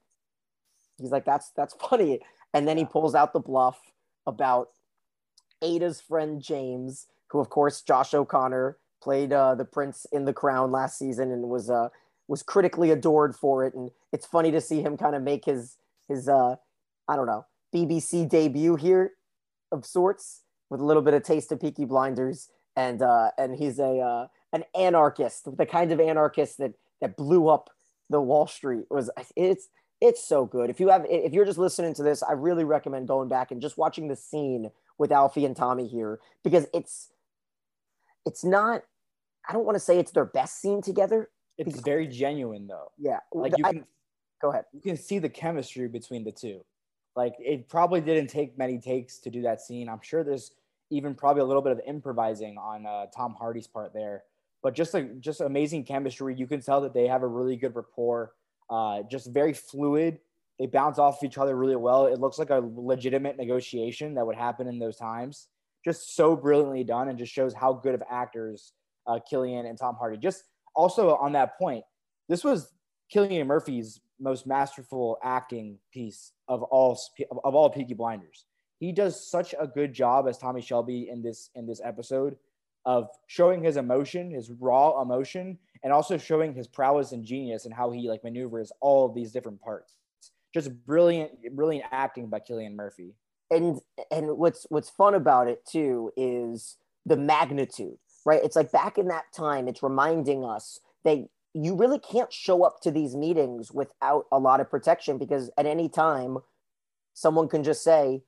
he's 0.98 1.12
like 1.12 1.26
that's 1.26 1.52
that's 1.56 1.74
funny, 1.90 2.22
and 2.54 2.68
then 2.68 2.78
he 2.78 2.86
pulls 2.86 3.16
out 3.16 3.34
the 3.34 3.40
bluff 3.40 3.80
about 4.26 4.70
Ada's 5.62 6.02
friend 6.02 6.42
James 6.42 7.08
who 7.30 7.40
of 7.40 7.50
course 7.50 7.82
Josh 7.82 8.14
O'Connor 8.14 8.78
played 9.02 9.32
uh, 9.32 9.56
the 9.56 9.66
Prince 9.66 10.06
in 10.12 10.26
The 10.26 10.34
Crown 10.34 10.72
last 10.72 10.98
season 10.98 11.32
and 11.32 11.50
was 11.50 11.70
uh, 11.70 11.90
was 12.30 12.44
critically 12.44 12.92
adored 12.92 13.36
for 13.36 13.66
it. 13.66 13.74
And 13.74 13.90
it's 14.14 14.26
funny 14.26 14.52
to 14.52 14.62
see 14.62 14.82
him 14.82 14.96
kind 14.96 15.16
of 15.16 15.24
make 15.24 15.46
his 15.46 15.76
his 16.08 16.30
uh, 16.30 16.56
I 17.08 17.16
don't 17.16 17.26
know 17.26 17.46
BBC 17.74 18.30
debut 18.30 18.76
here 18.76 19.14
of 19.72 19.86
sorts 19.86 20.44
with 20.70 20.80
a 20.80 20.86
little 20.86 21.02
bit 21.02 21.14
of 21.14 21.24
taste 21.24 21.52
of 21.52 21.60
Peaky 21.60 21.86
Blinders. 21.86 22.50
And 22.76 23.02
uh, 23.02 23.32
and 23.38 23.56
he's 23.56 23.80
a 23.80 24.00
uh, 24.00 24.28
an 24.54 24.64
anarchist, 24.74 25.58
the 25.58 25.66
kind 25.66 25.92
of 25.92 26.00
anarchist 26.00 26.60
that 26.60 26.76
that 27.02 27.18
blew 27.18 27.50
up 27.50 27.72
the 28.10 28.22
Wall 28.22 28.48
Street 28.48 28.86
was 28.90 29.10
it's 29.36 29.68
it's 30.00 30.24
so 30.24 30.46
good. 30.46 30.70
If 30.70 30.80
you 30.80 30.90
have 30.90 31.06
if 31.10 31.34
you're 31.34 31.46
just 31.46 31.58
listening 31.58 31.94
to 31.96 32.04
this, 32.04 32.24
I 32.24 32.34
really 32.34 32.64
recommend 32.64 33.08
going 33.08 33.28
back 33.28 33.52
and 33.52 33.62
just 33.62 33.78
watching 33.78 34.08
the 34.08 34.16
scene 34.16 34.72
with 34.98 35.12
Alfie 35.12 35.46
and 35.46 35.56
Tommy 35.56 35.88
here 35.88 36.20
because 36.44 36.68
it's 36.74 37.10
it's 38.26 38.44
not 38.44 38.84
I 39.48 39.54
don't 39.54 39.66
want 39.66 39.76
to 39.76 39.80
say 39.80 39.98
it's 39.98 40.12
their 40.12 40.26
best 40.26 40.62
scene 40.62 40.82
together. 40.82 41.30
It's 41.60 41.68
because, 41.68 41.82
very 41.82 42.08
genuine 42.08 42.66
though. 42.66 42.92
Yeah. 42.98 43.20
Like 43.34 43.54
you 43.58 43.64
can 43.64 43.86
go 44.42 44.50
ahead. 44.50 44.66
You 44.74 44.82
can 44.82 44.98
see 44.98 45.20
the 45.20 45.30
chemistry 45.30 45.88
between 45.88 46.24
the 46.24 46.32
two. 46.32 46.64
Like 47.16 47.36
it 47.38 47.68
probably 47.68 48.02
didn't 48.02 48.30
take 48.30 48.58
many 48.58 48.80
takes 48.80 49.20
to 49.20 49.30
do 49.30 49.42
that 49.44 49.62
scene. 49.62 49.90
I'm 49.90 50.00
sure 50.02 50.24
there's 50.24 50.52
even 50.90 51.14
probably 51.14 51.42
a 51.42 51.46
little 51.46 51.62
bit 51.62 51.74
of 51.74 51.82
improvising 51.86 52.58
on 52.58 52.86
uh, 52.86 53.08
Tom 53.16 53.36
Hardy's 53.38 53.68
part 53.68 53.94
there. 53.94 54.24
But 54.64 54.74
just 54.74 54.94
like 54.94 55.20
just 55.20 55.42
amazing 55.42 55.84
chemistry. 55.84 56.34
You 56.34 56.48
can 56.48 56.62
tell 56.62 56.82
that 56.82 56.94
they 56.94 57.08
have 57.08 57.24
a 57.24 57.28
really 57.28 57.58
good 57.58 57.76
rapport. 57.76 58.32
Uh, 58.70 59.04
just 59.10 59.32
very 59.34 59.54
fluid. 59.54 60.20
They 60.60 60.66
bounce 60.66 60.98
off 60.98 61.24
each 61.24 61.38
other 61.38 61.56
really 61.56 61.76
well. 61.76 62.06
It 62.06 62.20
looks 62.20 62.40
like 62.40 62.50
a 62.50 62.62
legitimate 62.76 63.38
negotiation 63.38 64.14
that 64.16 64.26
would 64.26 64.36
happen 64.36 64.68
in 64.68 64.80
those 64.80 64.98
times 64.98 65.48
just 65.84 66.16
so 66.16 66.36
brilliantly 66.36 66.84
done 66.84 67.10
and 67.10 67.18
just 67.18 67.34
shows 67.34 67.54
how 67.54 67.74
good 67.74 67.96
of 67.96 68.04
actors 68.10 68.74
uh, 69.08 69.20
Cillian 69.32 69.68
and 69.68 69.78
Tom 69.78 69.96
Hardy. 69.96 70.18
Just 70.18 70.44
also 70.76 71.16
on 71.16 71.34
that 71.34 71.58
point, 71.58 71.84
this 72.28 72.44
was 72.44 72.74
Cillian 73.14 73.48
Murphy's 73.48 74.00
most 74.20 74.46
masterful 74.46 75.18
acting 75.24 75.78
piece 75.94 76.34
of 76.48 76.64
all 76.64 77.00
of 77.44 77.56
all 77.56 77.70
Peaky 77.70 77.94
Blinders. 77.94 78.46
He 78.80 78.92
does 78.92 79.30
such 79.30 79.54
a 79.60 79.68
good 79.68 79.94
job 79.94 80.28
as 80.28 80.38
Tommy 80.38 80.62
Shelby 80.62 81.10
in 81.10 81.22
this 81.22 81.50
in 81.56 81.66
this 81.66 81.82
episode 81.84 82.36
of 82.86 83.10
showing 83.28 83.64
his 83.64 83.78
emotion, 83.78 84.32
his 84.32 84.52
raw 84.52 85.02
emotion, 85.02 85.58
and 85.84 85.92
also 85.92 86.18
showing 86.18 86.54
his 86.54 86.68
prowess 86.68 87.12
and 87.12 87.26
genius 87.26 87.66
and 87.66 87.74
how 87.74 87.92
he 87.92 88.10
like 88.10 88.24
maneuvers 88.24 88.72
all 88.80 89.06
of 89.06 89.14
these 89.14 89.32
different 89.32 89.62
parts. 89.62 89.98
Just 90.54 90.72
brilliant, 90.86 91.32
brilliant 91.56 91.86
acting 91.92 92.28
by 92.28 92.40
Cillian 92.40 92.76
Murphy 92.76 93.16
and 93.52 93.80
and 94.12 94.38
what's 94.38 94.66
what's 94.70 94.90
fun 94.90 95.16
about 95.16 95.48
it 95.48 95.66
too 95.66 96.12
is 96.16 96.78
the 97.06 97.18
magnitude 97.18 97.98
right? 98.26 98.42
It's 98.44 98.56
like 98.56 98.72
back 98.72 98.98
in 98.98 99.08
that 99.08 99.32
time 99.34 99.68
it's 99.68 99.84
reminding 99.84 100.44
us 100.44 100.80
that 101.04 101.28
you 101.54 101.76
really 101.76 102.00
can't 102.00 102.32
show 102.32 102.64
up 102.64 102.80
to 102.82 102.92
these 102.92 103.16
meetings 103.16 103.72
without 103.72 104.26
a 104.32 104.40
lot 104.40 104.60
of 104.60 104.70
protection 104.70 105.18
because 105.18 105.50
at 105.58 105.66
any 105.66 105.90
time 105.90 106.38
someone 107.14 107.48
can 107.48 107.64
just 107.64 107.84
say 107.84 108.22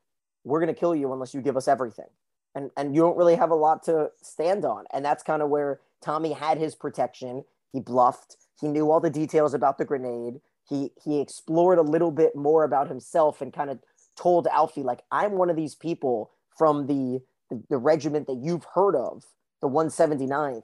we're 0.44 0.60
going 0.60 0.74
to 0.74 0.80
kill 0.80 0.96
you 0.96 1.14
unless 1.14 1.34
you 1.34 1.42
give 1.42 1.58
us 1.58 1.68
everything. 1.68 2.08
And 2.56 2.72
and 2.76 2.94
you 2.94 3.02
don't 3.02 3.18
really 3.18 3.36
have 3.36 3.52
a 3.52 3.56
lot 3.56 3.84
to 3.84 4.12
stand 4.22 4.66
on. 4.66 4.86
And 4.92 5.06
that's 5.06 5.24
kind 5.24 5.42
of 5.42 5.50
where 5.50 5.80
tommy 6.02 6.34
had 6.34 6.58
his 6.58 6.76
protection. 6.76 7.46
He 7.72 7.80
bluffed. 7.80 8.38
He 8.60 8.68
knew 8.68 8.92
all 8.92 9.00
the 9.00 9.10
details 9.10 9.54
about 9.54 9.78
the 9.78 9.86
grenade. 9.86 10.42
He 10.68 10.92
he 11.02 11.22
explored 11.22 11.78
a 11.78 11.84
little 11.84 12.12
bit 12.12 12.36
more 12.36 12.64
about 12.64 12.90
himself 12.90 13.42
and 13.42 13.54
kind 13.54 13.70
of 13.70 13.80
told 14.16 14.48
Alfie, 14.48 14.84
like, 14.84 15.02
I'm 15.12 15.34
one 15.34 15.50
of 15.50 15.56
these 15.56 15.76
people 15.76 16.32
from 16.58 16.88
the, 16.88 17.22
the, 17.50 17.62
the 17.70 17.78
regiment 17.78 18.28
that 18.28 18.40
you've 18.42 18.66
heard 18.74 18.96
of, 18.96 19.24
the 19.62 19.70
179th, 19.70 20.64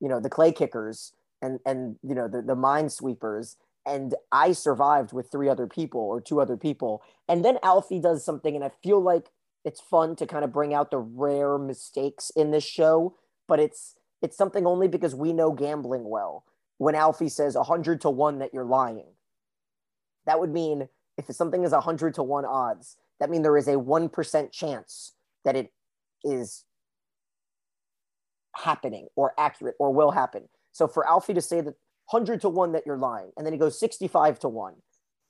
you 0.00 0.08
know, 0.08 0.20
the 0.20 0.30
clay 0.30 0.52
kickers 0.52 1.12
and, 1.42 1.58
and 1.66 1.96
you 2.02 2.14
know, 2.14 2.28
the, 2.28 2.42
the 2.42 2.56
minesweepers. 2.56 3.56
And 3.86 4.14
I 4.30 4.52
survived 4.52 5.12
with 5.12 5.30
three 5.30 5.48
other 5.48 5.66
people 5.66 6.00
or 6.00 6.20
two 6.20 6.40
other 6.40 6.56
people. 6.56 7.02
And 7.28 7.44
then 7.44 7.58
Alfie 7.62 8.00
does 8.00 8.24
something, 8.24 8.54
and 8.54 8.64
I 8.64 8.70
feel 8.82 9.00
like 9.00 9.30
it's 9.64 9.80
fun 9.80 10.16
to 10.16 10.26
kind 10.26 10.44
of 10.44 10.52
bring 10.52 10.74
out 10.74 10.90
the 10.90 10.98
rare 10.98 11.58
mistakes 11.58 12.30
in 12.36 12.50
this 12.50 12.64
show, 12.64 13.16
but 13.46 13.60
it's 13.60 13.96
it's 14.20 14.36
something 14.36 14.66
only 14.66 14.88
because 14.88 15.14
we 15.14 15.32
know 15.32 15.52
gambling 15.52 16.08
well. 16.08 16.44
When 16.78 16.94
Alfie 16.94 17.28
says 17.28 17.54
a 17.54 17.60
100 17.60 18.00
to 18.02 18.10
1 18.10 18.38
that 18.40 18.52
you're 18.52 18.64
lying, 18.64 19.12
that 20.26 20.40
would 20.40 20.52
mean 20.52 20.88
if 21.16 21.26
something 21.34 21.64
is 21.64 21.72
a 21.72 21.76
100 21.76 22.14
to 22.14 22.22
1 22.22 22.44
odds, 22.44 22.96
that 23.20 23.30
means 23.30 23.42
there 23.42 23.56
is 23.56 23.68
a 23.68 23.74
1% 23.74 24.52
chance 24.52 25.14
that 25.44 25.56
it 25.56 25.72
is 26.24 26.64
happening 28.56 29.08
or 29.16 29.34
accurate 29.38 29.76
or 29.78 29.92
will 29.92 30.10
happen. 30.10 30.48
So 30.72 30.86
for 30.86 31.08
Alfie 31.08 31.34
to 31.34 31.40
say 31.42 31.60
that 31.60 31.74
100 32.10 32.40
to 32.42 32.48
1 32.48 32.72
that 32.72 32.84
you're 32.86 32.96
lying, 32.96 33.32
and 33.36 33.44
then 33.44 33.52
he 33.52 33.58
goes 33.58 33.78
65 33.78 34.38
to 34.40 34.48
1, 34.48 34.74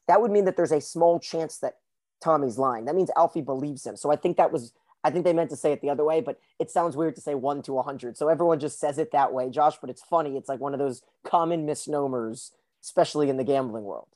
that 0.07 0.21
would 0.21 0.31
mean 0.31 0.45
that 0.45 0.57
there's 0.57 0.73
a 0.73 0.81
small 0.81 1.19
chance 1.19 1.59
that 1.59 1.75
Tommy's 2.23 2.59
lying. 2.59 2.85
That 2.85 2.95
means 2.95 3.11
Alfie 3.17 3.43
believes 3.43 3.87
him. 3.87 3.97
So 3.97 4.11
I 4.11 4.17
think 4.17 4.37
that 4.37 4.53
was, 4.53 4.73
I 5.05 5.11
think 5.11 5.25
they 5.25 5.33
meant 5.33 5.51
to 5.51 5.57
say 5.57 5.73
it 5.73 5.81
the 5.81 5.91
other 5.91 6.05
way, 6.05 6.21
but 6.21 6.39
it 6.59 6.71
sounds 6.71 6.97
weird 6.97 7.15
to 7.17 7.21
say 7.21 7.35
1 7.35 7.63
to 7.63 7.73
100. 7.73 8.17
So 8.17 8.29
everyone 8.29 8.59
just 8.59 8.81
says 8.81 8.99
it 8.99 9.13
that 9.13 9.33
way, 9.33 9.51
Josh, 9.51 9.77
but 9.81 9.91
it's 9.91 10.03
funny. 10.03 10.37
It's 10.37 10.49
like 10.49 10.61
one 10.61 10.73
of 10.73 10.81
those 10.81 11.03
common 11.25 11.67
misnomers, 11.67 12.53
especially 12.83 13.29
in 13.29 13.37
the 13.37 13.45
gambling 13.45 13.85
world. 13.85 14.09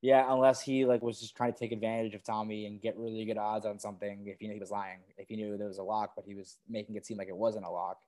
Yeah, 0.00 0.26
unless 0.32 0.60
he 0.60 0.84
like 0.84 1.00
was 1.00 1.20
just 1.20 1.36
trying 1.36 1.52
to 1.52 1.58
take 1.58 1.70
advantage 1.70 2.14
of 2.14 2.24
Tommy 2.24 2.66
and 2.66 2.82
get 2.82 2.96
really 2.98 3.24
good 3.24 3.38
odds 3.38 3.64
on 3.64 3.78
something 3.78 4.24
if 4.26 4.40
he 4.40 4.48
knew 4.48 4.54
he 4.54 4.60
was 4.60 4.72
lying. 4.72 4.98
If 5.16 5.28
he 5.28 5.36
knew 5.36 5.56
there 5.56 5.68
was 5.68 5.78
a 5.78 5.84
lock, 5.84 6.14
but 6.16 6.24
he 6.26 6.34
was 6.34 6.56
making 6.68 6.96
it 6.96 7.06
seem 7.06 7.18
like 7.18 7.28
it 7.28 7.36
wasn't 7.36 7.66
a 7.66 7.70
lock. 7.70 7.98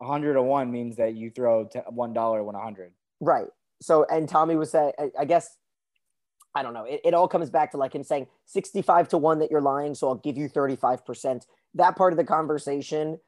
A 0.00 0.06
hundred 0.06 0.34
to 0.34 0.42
one 0.42 0.70
means 0.70 0.96
that 0.96 1.14
you 1.14 1.30
throw 1.30 1.68
one 1.88 2.12
dollar 2.12 2.42
when 2.44 2.54
a 2.54 2.60
hundred. 2.60 2.92
Right. 3.20 3.48
So 3.80 4.04
and 4.10 4.28
Tommy 4.28 4.56
was 4.56 4.70
saying, 4.70 4.92
I, 5.18 5.24
guess, 5.24 5.56
I 6.54 6.62
don't 6.62 6.74
know. 6.74 6.84
It, 6.84 7.00
it 7.04 7.14
all 7.14 7.28
comes 7.28 7.50
back 7.50 7.70
to 7.72 7.76
like 7.76 7.94
him 7.94 8.02
saying 8.02 8.26
sixty-five 8.44 9.08
to 9.08 9.18
one 9.18 9.38
that 9.38 9.50
you're 9.50 9.62
lying, 9.62 9.94
so 9.94 10.08
I'll 10.08 10.16
give 10.16 10.36
you 10.36 10.48
thirty-five 10.48 11.04
percent. 11.04 11.46
That 11.74 11.96
part 11.96 12.12
of 12.12 12.16
the 12.16 12.24
conversation 12.24 13.18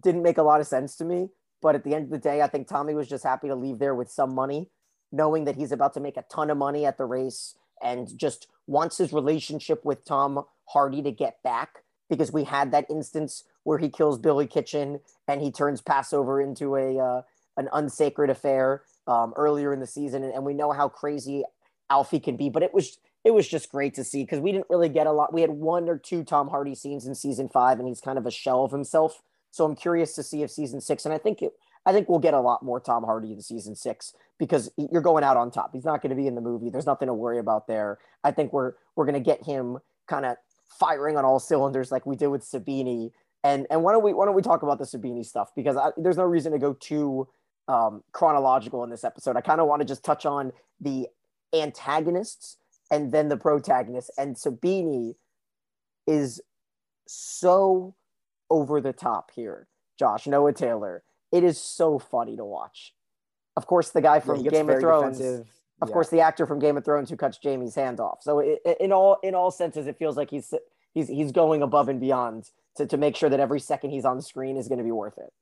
didn't 0.00 0.22
make 0.22 0.38
a 0.38 0.42
lot 0.42 0.60
of 0.60 0.66
sense 0.66 0.96
to 0.96 1.04
me. 1.04 1.30
But 1.60 1.74
at 1.74 1.84
the 1.84 1.94
end 1.94 2.04
of 2.04 2.10
the 2.10 2.18
day, 2.18 2.40
I 2.40 2.46
think 2.46 2.68
Tommy 2.68 2.94
was 2.94 3.08
just 3.08 3.24
happy 3.24 3.48
to 3.48 3.54
leave 3.54 3.78
there 3.78 3.94
with 3.94 4.10
some 4.10 4.34
money 4.34 4.70
knowing 5.10 5.44
that 5.44 5.56
he's 5.56 5.72
about 5.72 5.94
to 5.94 6.00
make 6.00 6.16
a 6.16 6.24
ton 6.30 6.50
of 6.50 6.58
money 6.58 6.84
at 6.84 6.98
the 6.98 7.04
race 7.04 7.54
and 7.82 8.16
just 8.18 8.46
wants 8.66 8.98
his 8.98 9.12
relationship 9.12 9.84
with 9.84 10.04
Tom 10.04 10.44
Hardy 10.66 11.02
to 11.02 11.10
get 11.10 11.42
back 11.42 11.82
because 12.10 12.32
we 12.32 12.44
had 12.44 12.72
that 12.72 12.86
instance 12.90 13.44
where 13.68 13.76
he 13.76 13.90
kills 13.90 14.18
Billy 14.18 14.46
Kitchen 14.46 14.98
and 15.28 15.42
he 15.42 15.50
turns 15.50 15.82
Passover 15.82 16.40
into 16.40 16.74
a 16.74 16.98
uh, 16.98 17.22
an 17.58 17.68
unsacred 17.74 18.30
affair 18.30 18.82
um, 19.06 19.34
earlier 19.36 19.74
in 19.74 19.80
the 19.80 19.86
season, 19.86 20.24
and, 20.24 20.32
and 20.32 20.42
we 20.42 20.54
know 20.54 20.72
how 20.72 20.88
crazy 20.88 21.44
Alfie 21.90 22.18
can 22.18 22.38
be. 22.38 22.48
But 22.48 22.62
it 22.62 22.72
was 22.72 22.98
it 23.24 23.32
was 23.32 23.46
just 23.46 23.70
great 23.70 23.92
to 23.96 24.04
see 24.04 24.22
because 24.22 24.40
we 24.40 24.52
didn't 24.52 24.70
really 24.70 24.88
get 24.88 25.06
a 25.06 25.12
lot. 25.12 25.34
We 25.34 25.42
had 25.42 25.50
one 25.50 25.86
or 25.86 25.98
two 25.98 26.24
Tom 26.24 26.48
Hardy 26.48 26.74
scenes 26.74 27.06
in 27.06 27.14
season 27.14 27.50
five, 27.50 27.78
and 27.78 27.86
he's 27.86 28.00
kind 28.00 28.16
of 28.16 28.24
a 28.24 28.30
shell 28.30 28.64
of 28.64 28.72
himself. 28.72 29.20
So 29.50 29.66
I'm 29.66 29.76
curious 29.76 30.14
to 30.14 30.22
see 30.22 30.42
if 30.42 30.50
season 30.50 30.80
six, 30.80 31.04
and 31.04 31.12
I 31.12 31.18
think 31.18 31.42
it, 31.42 31.52
I 31.84 31.92
think 31.92 32.08
we'll 32.08 32.20
get 32.20 32.32
a 32.32 32.40
lot 32.40 32.62
more 32.62 32.80
Tom 32.80 33.04
Hardy 33.04 33.34
in 33.34 33.42
season 33.42 33.76
six 33.76 34.14
because 34.38 34.70
you're 34.78 35.02
going 35.02 35.24
out 35.24 35.36
on 35.36 35.50
top. 35.50 35.72
He's 35.74 35.84
not 35.84 36.00
going 36.00 36.10
to 36.10 36.16
be 36.16 36.26
in 36.26 36.36
the 36.36 36.40
movie. 36.40 36.70
There's 36.70 36.86
nothing 36.86 37.08
to 37.08 37.14
worry 37.14 37.38
about 37.38 37.66
there. 37.66 37.98
I 38.24 38.30
think 38.30 38.54
we're 38.54 38.72
we're 38.96 39.04
going 39.04 39.22
to 39.22 39.30
get 39.30 39.44
him 39.44 39.76
kind 40.06 40.24
of 40.24 40.38
firing 40.70 41.18
on 41.18 41.26
all 41.26 41.38
cylinders 41.38 41.92
like 41.92 42.06
we 42.06 42.16
did 42.16 42.28
with 42.28 42.42
Sabini. 42.42 43.10
And 43.48 43.66
and 43.70 43.82
why 43.82 43.92
don't 43.92 44.02
we 44.04 44.12
why 44.12 44.26
don't 44.26 44.34
we 44.34 44.42
talk 44.42 44.62
about 44.62 44.78
the 44.78 44.84
Sabini 44.84 45.24
stuff 45.24 45.50
because 45.56 45.76
I, 45.76 45.90
there's 45.96 46.16
no 46.16 46.24
reason 46.24 46.52
to 46.52 46.58
go 46.58 46.74
too 46.74 47.28
um, 47.66 48.02
chronological 48.12 48.82
in 48.84 48.90
this 48.90 49.04
episode. 49.04 49.36
I 49.36 49.40
kind 49.40 49.60
of 49.60 49.66
want 49.68 49.80
to 49.80 49.86
just 49.86 50.04
touch 50.04 50.26
on 50.26 50.52
the 50.80 51.08
antagonists 51.54 52.56
and 52.90 53.12
then 53.12 53.28
the 53.28 53.36
protagonists. 53.36 54.10
And 54.18 54.36
Sabini 54.36 55.14
is 56.06 56.40
so 57.06 57.94
over 58.50 58.80
the 58.80 58.92
top 58.92 59.30
here. 59.34 59.68
Josh 59.98 60.26
Noah 60.26 60.52
Taylor. 60.52 61.02
It 61.32 61.44
is 61.44 61.58
so 61.60 61.98
funny 61.98 62.36
to 62.36 62.44
watch. 62.44 62.94
Of 63.56 63.66
course, 63.66 63.90
the 63.90 64.00
guy 64.00 64.20
from 64.20 64.40
Yeah, 64.40 64.50
Game 64.50 64.70
of 64.70 64.80
Thrones. 64.80 65.18
defensive. 65.18 65.46
Of 65.82 65.88
Yeah. 65.88 65.92
course, 65.92 66.08
the 66.10 66.20
actor 66.20 66.46
from 66.46 66.58
Game 66.58 66.76
of 66.76 66.84
Thrones 66.84 67.10
who 67.10 67.16
cuts 67.16 67.38
Jaime's 67.42 67.74
hand 67.74 68.00
off. 68.00 68.22
So 68.22 68.40
i 68.40 68.58
i- 68.66 68.76
in 68.80 68.92
all 68.92 69.18
in 69.22 69.34
all 69.34 69.50
senses, 69.50 69.86
it 69.86 69.96
feels 69.98 70.16
like 70.16 70.30
he's 70.30 70.52
he's 70.92 71.08
he's 71.08 71.32
going 71.32 71.62
above 71.62 71.88
and 71.88 72.00
beyond 72.00 72.50
to, 72.78 72.86
to 72.86 72.96
make 72.96 73.16
sure 73.16 73.28
that 73.28 73.40
every 73.40 73.60
second 73.60 73.90
he's 73.90 74.04
on 74.04 74.20
screen 74.20 74.56
is 74.56 74.68
going 74.68 74.78
to 74.78 74.84
be 74.84 74.90
worth 74.90 75.18
it. 75.18 75.32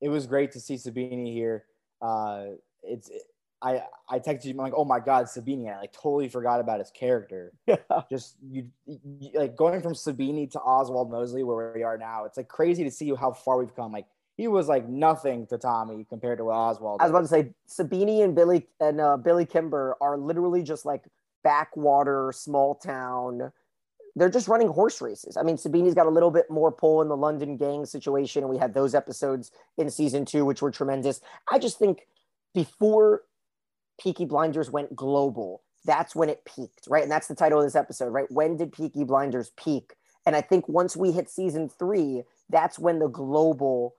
it 0.00 0.08
was 0.08 0.26
great 0.26 0.52
to 0.52 0.60
see 0.60 0.74
Sabini 0.74 1.32
here. 1.32 1.64
Uh, 2.02 2.46
it's 2.82 3.10
I 3.62 3.82
I 4.08 4.18
texted 4.18 4.44
you 4.44 4.50
I'm 4.50 4.58
like, 4.58 4.74
oh 4.76 4.84
my 4.84 5.00
god, 5.00 5.26
Sabini! 5.26 5.74
I 5.74 5.80
like 5.80 5.92
totally 5.92 6.28
forgot 6.28 6.60
about 6.60 6.80
his 6.80 6.90
character. 6.90 7.52
Just 8.10 8.36
you, 8.42 8.68
you 8.86 9.30
like 9.34 9.56
going 9.56 9.80
from 9.80 9.94
Sabini 9.94 10.50
to 10.50 10.60
Oswald 10.60 11.10
Mosley, 11.10 11.42
where 11.42 11.72
we 11.74 11.82
are 11.82 11.96
now. 11.96 12.24
It's 12.26 12.36
like 12.36 12.48
crazy 12.48 12.84
to 12.84 12.90
see 12.90 13.12
how 13.14 13.32
far 13.32 13.58
we've 13.58 13.74
come. 13.74 13.92
Like 13.92 14.06
he 14.36 14.48
was 14.48 14.68
like 14.68 14.88
nothing 14.88 15.46
to 15.46 15.56
Tommy 15.56 16.04
compared 16.08 16.38
to 16.38 16.50
Oswald. 16.50 17.00
I 17.00 17.04
was 17.04 17.10
about 17.10 17.22
to 17.22 17.28
say 17.28 17.50
Sabini 17.68 18.22
and 18.22 18.34
Billy 18.34 18.66
and 18.80 19.00
uh, 19.00 19.16
Billy 19.16 19.46
Kimber 19.46 19.96
are 20.00 20.18
literally 20.18 20.62
just 20.62 20.84
like 20.84 21.04
backwater, 21.42 22.32
small 22.34 22.74
town. 22.74 23.50
They're 24.16 24.30
just 24.30 24.48
running 24.48 24.68
horse 24.68 25.00
races. 25.00 25.36
I 25.36 25.42
mean, 25.42 25.56
Sabini's 25.56 25.94
got 25.94 26.06
a 26.06 26.10
little 26.10 26.30
bit 26.30 26.48
more 26.48 26.70
pull 26.70 27.02
in 27.02 27.08
the 27.08 27.16
London 27.16 27.56
gang 27.56 27.84
situation, 27.84 28.42
and 28.42 28.50
we 28.50 28.58
had 28.58 28.74
those 28.74 28.94
episodes 28.94 29.50
in 29.76 29.90
season 29.90 30.24
two, 30.24 30.44
which 30.44 30.62
were 30.62 30.70
tremendous. 30.70 31.20
I 31.50 31.58
just 31.58 31.78
think 31.78 32.06
before 32.54 33.22
Peaky 34.00 34.24
Blinders 34.24 34.70
went 34.70 34.94
global, 34.94 35.62
that's 35.84 36.14
when 36.14 36.28
it 36.28 36.44
peaked, 36.44 36.86
right? 36.88 37.02
And 37.02 37.10
that's 37.12 37.26
the 37.26 37.34
title 37.34 37.58
of 37.58 37.66
this 37.66 37.74
episode, 37.74 38.10
right? 38.10 38.30
When 38.30 38.56
did 38.56 38.72
Peaky 38.72 39.04
Blinders 39.04 39.50
peak? 39.56 39.94
And 40.26 40.34
I 40.34 40.40
think 40.40 40.68
once 40.68 40.96
we 40.96 41.12
hit 41.12 41.28
season 41.28 41.68
three, 41.68 42.22
that's 42.48 42.78
when 42.78 42.98
the 42.98 43.08
global 43.08 43.96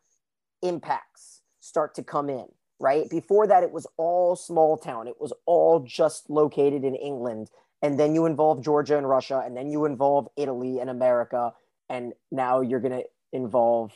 impacts 0.62 1.42
start 1.60 1.94
to 1.96 2.04
come 2.04 2.30
in, 2.30 2.46
right? 2.80 3.10
Before 3.10 3.46
that, 3.48 3.64
it 3.64 3.72
was 3.72 3.86
all 3.98 4.36
small 4.36 4.78
town. 4.78 5.08
It 5.08 5.20
was 5.20 5.34
all 5.46 5.82
just 5.82 6.30
located 6.30 6.84
in 6.84 6.96
England. 6.96 7.50
And 7.86 8.00
then 8.00 8.16
you 8.16 8.26
involve 8.26 8.64
Georgia 8.64 8.98
and 8.98 9.08
Russia, 9.08 9.44
and 9.46 9.56
then 9.56 9.70
you 9.70 9.86
involve 9.86 10.28
Italy 10.36 10.80
and 10.80 10.90
America. 10.90 11.54
And 11.88 12.14
now 12.32 12.62
you're 12.62 12.80
going 12.80 13.00
to 13.00 13.04
involve 13.32 13.92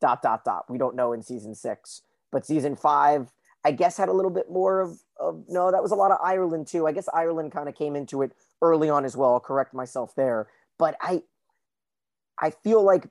dot, 0.00 0.22
dot, 0.22 0.44
dot. 0.44 0.64
We 0.68 0.76
don't 0.76 0.96
know 0.96 1.12
in 1.12 1.22
season 1.22 1.54
six. 1.54 2.02
But 2.32 2.44
season 2.44 2.74
five, 2.74 3.30
I 3.64 3.70
guess, 3.70 3.96
had 3.96 4.08
a 4.08 4.12
little 4.12 4.32
bit 4.32 4.50
more 4.50 4.80
of, 4.80 4.98
of 5.20 5.44
no, 5.48 5.70
that 5.70 5.84
was 5.84 5.92
a 5.92 5.94
lot 5.94 6.10
of 6.10 6.18
Ireland 6.20 6.66
too. 6.66 6.88
I 6.88 6.90
guess 6.90 7.08
Ireland 7.14 7.52
kind 7.52 7.68
of 7.68 7.76
came 7.76 7.94
into 7.94 8.22
it 8.22 8.32
early 8.60 8.90
on 8.90 9.04
as 9.04 9.16
well. 9.16 9.34
I'll 9.34 9.40
correct 9.40 9.72
myself 9.72 10.16
there. 10.16 10.48
But 10.76 10.96
I, 11.00 11.22
I 12.40 12.50
feel 12.50 12.82
like 12.82 13.06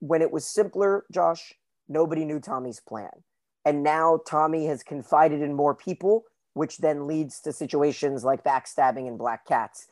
when 0.00 0.20
it 0.20 0.30
was 0.30 0.46
simpler, 0.46 1.06
Josh, 1.10 1.54
nobody 1.88 2.26
knew 2.26 2.38
Tommy's 2.38 2.80
plan. 2.80 3.24
And 3.64 3.82
now 3.82 4.20
Tommy 4.26 4.66
has 4.66 4.82
confided 4.82 5.40
in 5.40 5.54
more 5.54 5.74
people, 5.74 6.24
which 6.54 6.78
then 6.78 7.06
leads 7.06 7.40
to 7.40 7.52
situations 7.52 8.24
like 8.24 8.42
backstabbing 8.42 9.06
and 9.06 9.18
black 9.18 9.46
cats. 9.46 9.86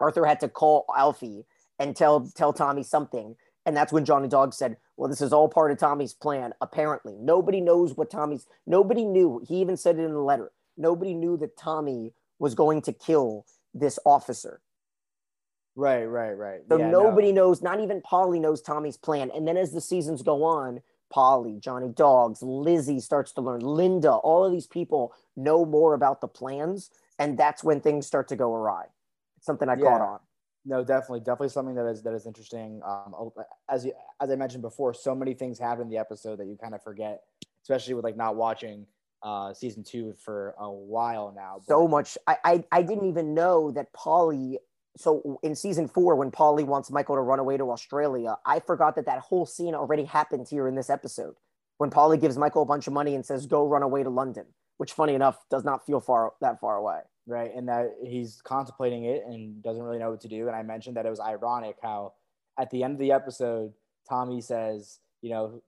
Arthur 0.00 0.26
had 0.26 0.40
to 0.40 0.48
call 0.48 0.84
Alfie 0.96 1.44
and 1.78 1.96
tell 1.96 2.30
tell 2.34 2.52
Tommy 2.52 2.82
something. 2.82 3.36
And 3.66 3.76
that's 3.76 3.92
when 3.92 4.04
Johnny 4.04 4.28
Dogs 4.28 4.56
said, 4.56 4.76
Well, 4.96 5.08
this 5.08 5.20
is 5.20 5.32
all 5.32 5.48
part 5.48 5.70
of 5.70 5.78
Tommy's 5.78 6.14
plan. 6.14 6.52
Apparently. 6.60 7.16
Nobody 7.18 7.60
knows 7.60 7.96
what 7.96 8.10
Tommy's 8.10 8.46
nobody 8.66 9.04
knew. 9.04 9.42
He 9.46 9.56
even 9.56 9.76
said 9.76 9.98
it 9.98 10.04
in 10.04 10.12
the 10.12 10.20
letter. 10.20 10.52
Nobody 10.76 11.14
knew 11.14 11.36
that 11.38 11.56
Tommy 11.56 12.12
was 12.38 12.54
going 12.54 12.82
to 12.82 12.92
kill 12.92 13.46
this 13.72 13.98
officer. 14.04 14.60
right, 15.76 16.04
right, 16.04 16.32
right. 16.32 16.60
So 16.68 16.78
Yeah, 16.78 16.90
no. 16.90 17.04
nobody 17.04 17.32
knows, 17.32 17.62
not 17.62 17.80
even 17.80 18.00
Polly 18.02 18.38
knows 18.38 18.62
Tommy's 18.62 18.96
plan. 18.96 19.30
And 19.34 19.46
then 19.46 19.56
as 19.56 19.72
the 19.72 19.80
seasons 19.80 20.22
go 20.22 20.44
on, 20.44 20.80
Polly, 21.10 21.58
Johnny 21.60 21.88
Dogs, 21.88 22.42
Lizzie 22.42 23.00
starts 23.00 23.32
to 23.32 23.40
learn, 23.40 23.60
Linda, 23.60 24.12
all 24.12 24.44
of 24.44 24.52
these 24.52 24.66
people 24.66 25.12
know 25.36 25.64
more 25.64 25.94
about 25.94 26.20
the 26.20 26.28
plans. 26.28 26.90
And 27.18 27.38
that's 27.38 27.62
when 27.62 27.80
things 27.80 28.06
start 28.06 28.28
to 28.28 28.36
go 28.36 28.52
awry. 28.52 28.86
Something 29.44 29.68
I 29.68 29.74
Yeah. 29.76 29.84
caught 29.84 30.00
on. 30.00 30.20
No, 30.64 30.82
definitely, 30.82 31.20
definitely 31.20 31.50
something 31.50 31.74
that 31.74 31.86
is 31.86 32.02
that 32.04 32.14
is 32.14 32.26
interesting. 32.26 32.80
Um, 32.82 33.14
as 33.68 33.84
you, 33.84 33.92
as 34.20 34.30
I 34.30 34.36
mentioned 34.36 34.62
before, 34.62 34.94
so 34.94 35.14
many 35.14 35.34
things 35.34 35.58
happen 35.58 35.82
in 35.82 35.88
the 35.90 35.98
episode 35.98 36.36
that 36.38 36.46
you 36.46 36.56
kind 36.56 36.74
of 36.74 36.82
forget, 36.82 37.22
especially 37.62 37.92
with 37.92 38.04
like 38.04 38.16
not 38.16 38.36
watching 38.36 38.86
uh, 39.22 39.52
season 39.52 39.84
two 39.84 40.14
for 40.14 40.54
a 40.58 40.70
while 40.70 41.32
now. 41.36 41.56
But- 41.58 41.66
So 41.66 41.86
much. 41.86 42.16
I, 42.26 42.36
I, 42.44 42.64
I 42.72 42.82
didn't 42.82 43.06
even 43.08 43.34
know 43.34 43.70
that 43.72 43.92
Polly. 43.92 44.58
So 44.96 45.38
in 45.42 45.54
season 45.54 45.88
four, 45.88 46.14
when 46.16 46.30
Polly 46.30 46.64
wants 46.64 46.90
Michael 46.90 47.16
to 47.16 47.20
run 47.20 47.40
away 47.40 47.56
to 47.58 47.70
Australia, 47.70 48.38
I 48.46 48.60
forgot 48.60 48.94
that 48.96 49.06
that 49.06 49.18
whole 49.18 49.44
scene 49.44 49.74
already 49.74 50.04
happened 50.04 50.46
here 50.48 50.66
in 50.68 50.76
this 50.76 50.88
episode. 50.88 51.34
When 51.78 51.90
Polly 51.90 52.16
gives 52.16 52.38
Michael 52.38 52.62
a 52.62 52.66
bunch 52.66 52.86
of 52.86 52.92
money 52.94 53.14
and 53.16 53.26
says, 53.26 53.46
"Go 53.46 53.66
run 53.66 53.82
away 53.82 54.02
to 54.04 54.10
London," 54.10 54.46
which, 54.78 54.92
funny 54.92 55.14
enough, 55.14 55.44
does 55.50 55.64
not 55.64 55.84
feel 55.84 56.00
far 56.00 56.32
that 56.40 56.60
far 56.60 56.76
away. 56.76 57.00
Right? 57.26 57.50
And 57.54 57.68
that 57.68 57.94
he's 58.02 58.40
contemplating 58.42 59.04
it 59.04 59.24
and 59.26 59.62
doesn't 59.62 59.82
really 59.82 59.98
know 59.98 60.10
what 60.10 60.20
to 60.22 60.28
do. 60.28 60.46
And 60.46 60.56
I 60.56 60.62
mentioned 60.62 60.96
that 60.96 61.06
it 61.06 61.10
was 61.10 61.20
ironic 61.20 61.76
how 61.82 62.12
at 62.58 62.70
the 62.70 62.82
end 62.82 62.94
of 62.94 62.98
the 62.98 63.12
episode, 63.12 63.72
Tommy 64.08 64.40
says, 64.40 65.00
you 65.22 65.30
know, 65.30 65.62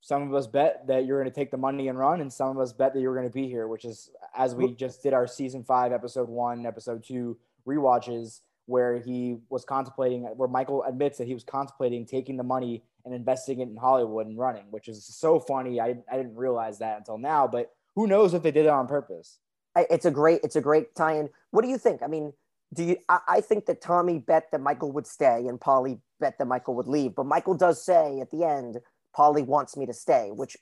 some 0.00 0.22
of 0.22 0.34
us 0.34 0.46
bet 0.46 0.86
that 0.86 1.06
you're 1.06 1.18
going 1.18 1.32
to 1.32 1.34
take 1.34 1.50
the 1.50 1.56
money 1.56 1.88
and 1.88 1.98
run, 1.98 2.20
and 2.20 2.30
some 2.30 2.50
of 2.50 2.58
us 2.58 2.74
bet 2.74 2.92
that 2.92 3.00
you're 3.00 3.14
going 3.14 3.26
to 3.26 3.32
be 3.32 3.48
here, 3.48 3.66
which 3.66 3.86
is 3.86 4.10
as 4.36 4.54
we 4.54 4.72
just 4.72 5.02
did 5.02 5.14
our 5.14 5.26
season 5.26 5.64
five, 5.64 5.92
episode 5.92 6.28
one, 6.28 6.66
episode 6.66 7.02
two 7.02 7.38
rewatches, 7.66 8.40
where 8.66 8.98
he 8.98 9.38
was 9.48 9.64
contemplating, 9.64 10.24
where 10.24 10.48
Michael 10.48 10.82
admits 10.84 11.16
that 11.18 11.26
he 11.26 11.34
was 11.34 11.42
contemplating 11.42 12.04
taking 12.04 12.36
the 12.36 12.42
money 12.42 12.82
and 13.04 13.14
investing 13.14 13.60
it 13.60 13.68
in 13.68 13.76
Hollywood 13.76 14.26
and 14.26 14.38
running, 14.38 14.64
which 14.70 14.88
is 14.88 15.04
so 15.04 15.40
funny. 15.40 15.80
I, 15.80 15.96
I 16.10 16.16
didn't 16.16 16.36
realize 16.36 16.78
that 16.78 16.98
until 16.98 17.18
now, 17.18 17.46
but 17.46 17.72
who 17.94 18.06
knows 18.06 18.34
if 18.34 18.42
they 18.42 18.50
did 18.50 18.66
it 18.66 18.70
on 18.70 18.86
purpose. 18.86 19.38
It's 19.76 20.06
a 20.06 20.10
great 20.10 20.40
it's 20.44 20.56
a 20.56 20.60
great 20.60 20.94
tie-in. 20.94 21.30
What 21.50 21.62
do 21.62 21.68
you 21.68 21.78
think? 21.78 22.02
I 22.02 22.06
mean, 22.08 22.32
do 22.74 22.84
you? 22.84 22.96
I, 23.08 23.20
I 23.28 23.40
think 23.40 23.66
that 23.66 23.80
Tommy 23.80 24.18
bet 24.18 24.50
that 24.52 24.60
Michael 24.60 24.92
would 24.92 25.06
stay, 25.06 25.46
and 25.48 25.60
Polly 25.60 26.00
bet 26.20 26.38
that 26.38 26.46
Michael 26.46 26.74
would 26.76 26.88
leave. 26.88 27.14
But 27.14 27.26
Michael 27.26 27.54
does 27.54 27.84
say 27.84 28.20
at 28.20 28.30
the 28.30 28.44
end, 28.44 28.80
Polly 29.14 29.42
wants 29.42 29.76
me 29.76 29.86
to 29.86 29.94
stay, 29.94 30.30
which 30.32 30.56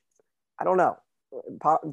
I 0.58 0.64
don't 0.64 0.78
know. 0.78 0.98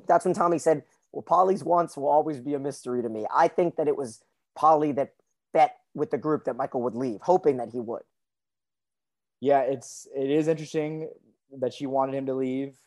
That's 0.08 0.25
when 0.25 0.34
Tommy 0.34 0.60
said, 0.60 0.84
"Well, 1.12 1.23
Polly's 1.23 1.63
wants 1.63 1.97
will 1.97 2.10
always 2.10 2.39
be 2.41 2.55
a 2.55 2.60
mystery 2.60 3.01
to 3.03 3.10
me." 3.10 3.25
I 3.36 3.47
think 3.49 3.77
that 3.77 3.88
it 3.88 3.97
was 3.97 4.23
Polly 4.55 4.91
that 4.93 5.15
bet 5.53 5.77
with 5.95 6.12
the 6.12 6.17
group 6.17 6.45
that 6.45 6.58
Michael 6.58 6.82
would 6.84 6.95
leave, 6.95 7.21
hoping 7.21 7.58
that 7.58 7.69
he 7.71 7.79
would. 7.79 8.03
yeah, 9.41 9.62
it's 9.62 10.08
it 10.15 10.29
is 10.29 10.47
interesting 10.47 11.10
that 11.60 11.73
she 11.73 11.86
wanted 11.88 12.15
him 12.15 12.25
to 12.27 12.34
leave. 12.34 12.77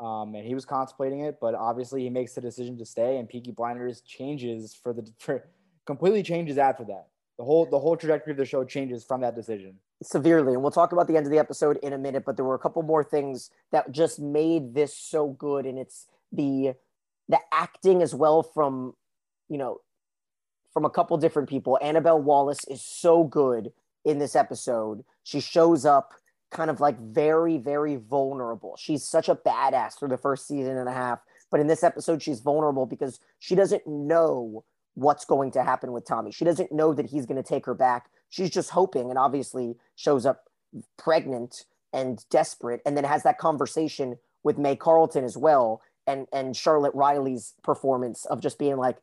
Um, 0.00 0.34
and 0.34 0.46
he 0.46 0.54
was 0.54 0.64
contemplating 0.64 1.20
it, 1.20 1.38
but 1.40 1.54
obviously 1.54 2.02
he 2.02 2.10
makes 2.10 2.34
the 2.34 2.40
decision 2.40 2.78
to 2.78 2.86
stay, 2.86 3.18
and 3.18 3.28
Peaky 3.28 3.52
Blinders 3.52 4.00
changes 4.00 4.74
for 4.74 4.94
the 4.94 5.06
for, 5.18 5.46
completely 5.84 6.22
changes 6.22 6.56
after 6.56 6.84
that. 6.84 7.08
The 7.36 7.44
whole 7.44 7.66
the 7.66 7.78
whole 7.78 7.96
trajectory 7.96 8.32
of 8.32 8.38
the 8.38 8.46
show 8.46 8.64
changes 8.64 9.04
from 9.04 9.20
that 9.20 9.34
decision 9.34 9.74
severely. 10.02 10.54
And 10.54 10.62
we'll 10.62 10.70
talk 10.70 10.92
about 10.92 11.06
the 11.06 11.16
end 11.16 11.26
of 11.26 11.32
the 11.32 11.38
episode 11.38 11.78
in 11.82 11.92
a 11.92 11.98
minute, 11.98 12.24
but 12.24 12.36
there 12.36 12.44
were 12.44 12.54
a 12.54 12.58
couple 12.58 12.82
more 12.82 13.04
things 13.04 13.50
that 13.72 13.92
just 13.92 14.18
made 14.18 14.74
this 14.74 14.94
so 14.96 15.28
good. 15.28 15.66
And 15.66 15.78
it's 15.78 16.06
the 16.32 16.74
the 17.28 17.38
acting 17.52 18.02
as 18.02 18.14
well 18.14 18.42
from, 18.42 18.94
you 19.48 19.58
know, 19.58 19.78
from 20.72 20.84
a 20.84 20.90
couple 20.90 21.16
different 21.18 21.48
people. 21.48 21.78
Annabelle 21.82 22.20
Wallis 22.20 22.64
is 22.68 22.82
so 22.82 23.24
good 23.24 23.72
in 24.04 24.18
this 24.18 24.34
episode. 24.34 25.04
She 25.22 25.40
shows 25.40 25.84
up 25.84 26.14
kind 26.50 26.70
of 26.70 26.80
like 26.80 26.98
very, 26.98 27.58
very 27.58 27.96
vulnerable. 27.96 28.76
She's 28.78 29.04
such 29.04 29.28
a 29.28 29.34
badass 29.34 29.98
through 29.98 30.08
the 30.08 30.16
first 30.16 30.46
season 30.48 30.76
and 30.76 30.88
a 30.88 30.92
half. 30.92 31.20
But 31.50 31.60
in 31.60 31.66
this 31.66 31.82
episode, 31.82 32.22
she's 32.22 32.40
vulnerable 32.40 32.86
because 32.86 33.20
she 33.38 33.54
doesn't 33.54 33.86
know 33.86 34.64
what's 34.94 35.24
going 35.24 35.50
to 35.52 35.62
happen 35.62 35.92
with 35.92 36.06
Tommy. 36.06 36.32
She 36.32 36.44
doesn't 36.44 36.72
know 36.72 36.92
that 36.94 37.06
he's 37.06 37.26
going 37.26 37.42
to 37.42 37.48
take 37.48 37.66
her 37.66 37.74
back. 37.74 38.10
She's 38.28 38.50
just 38.50 38.70
hoping 38.70 39.10
and 39.10 39.18
obviously 39.18 39.76
shows 39.96 40.26
up 40.26 40.44
pregnant 40.96 41.64
and 41.92 42.24
desperate 42.30 42.80
and 42.86 42.96
then 42.96 43.04
has 43.04 43.22
that 43.24 43.38
conversation 43.38 44.16
with 44.42 44.58
May 44.58 44.76
Carlton 44.76 45.24
as 45.24 45.36
well 45.36 45.82
and 46.06 46.26
and 46.32 46.56
Charlotte 46.56 46.94
Riley's 46.94 47.54
performance 47.62 48.24
of 48.26 48.40
just 48.40 48.58
being 48.58 48.76
like 48.76 48.98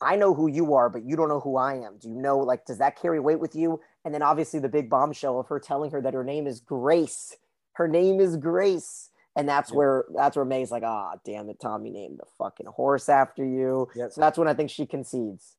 I 0.00 0.16
know 0.16 0.34
who 0.34 0.48
you 0.48 0.74
are 0.74 0.90
but 0.90 1.04
you 1.04 1.16
don't 1.16 1.28
know 1.28 1.40
who 1.40 1.56
I 1.56 1.74
am. 1.74 1.98
Do 1.98 2.08
you 2.08 2.14
know 2.14 2.38
like 2.38 2.64
does 2.64 2.78
that 2.78 3.00
carry 3.00 3.20
weight 3.20 3.38
with 3.38 3.54
you? 3.54 3.80
And 4.06 4.14
then 4.14 4.22
obviously 4.22 4.60
the 4.60 4.68
big 4.70 4.88
bombshell 4.88 5.38
of 5.38 5.48
her 5.48 5.60
telling 5.60 5.90
her 5.90 6.00
that 6.00 6.14
her 6.14 6.24
name 6.24 6.46
is 6.46 6.60
Grace. 6.60 7.36
Her 7.74 7.88
name 7.88 8.20
is 8.20 8.38
Grace 8.38 9.10
and 9.36 9.46
that's 9.46 9.70
yep. 9.70 9.76
where 9.76 10.04
that's 10.14 10.34
where 10.34 10.44
May's 10.46 10.70
like, 10.70 10.82
ah, 10.82 11.12
damn 11.24 11.48
it, 11.50 11.60
Tommy 11.60 11.90
named 11.90 12.18
the 12.18 12.26
fucking 12.38 12.66
horse 12.66 13.08
after 13.08 13.44
you. 13.44 13.88
Yep. 13.94 14.12
So 14.12 14.20
that's 14.20 14.38
when 14.38 14.48
I 14.48 14.54
think 14.54 14.70
she 14.70 14.86
concedes. 14.86 15.56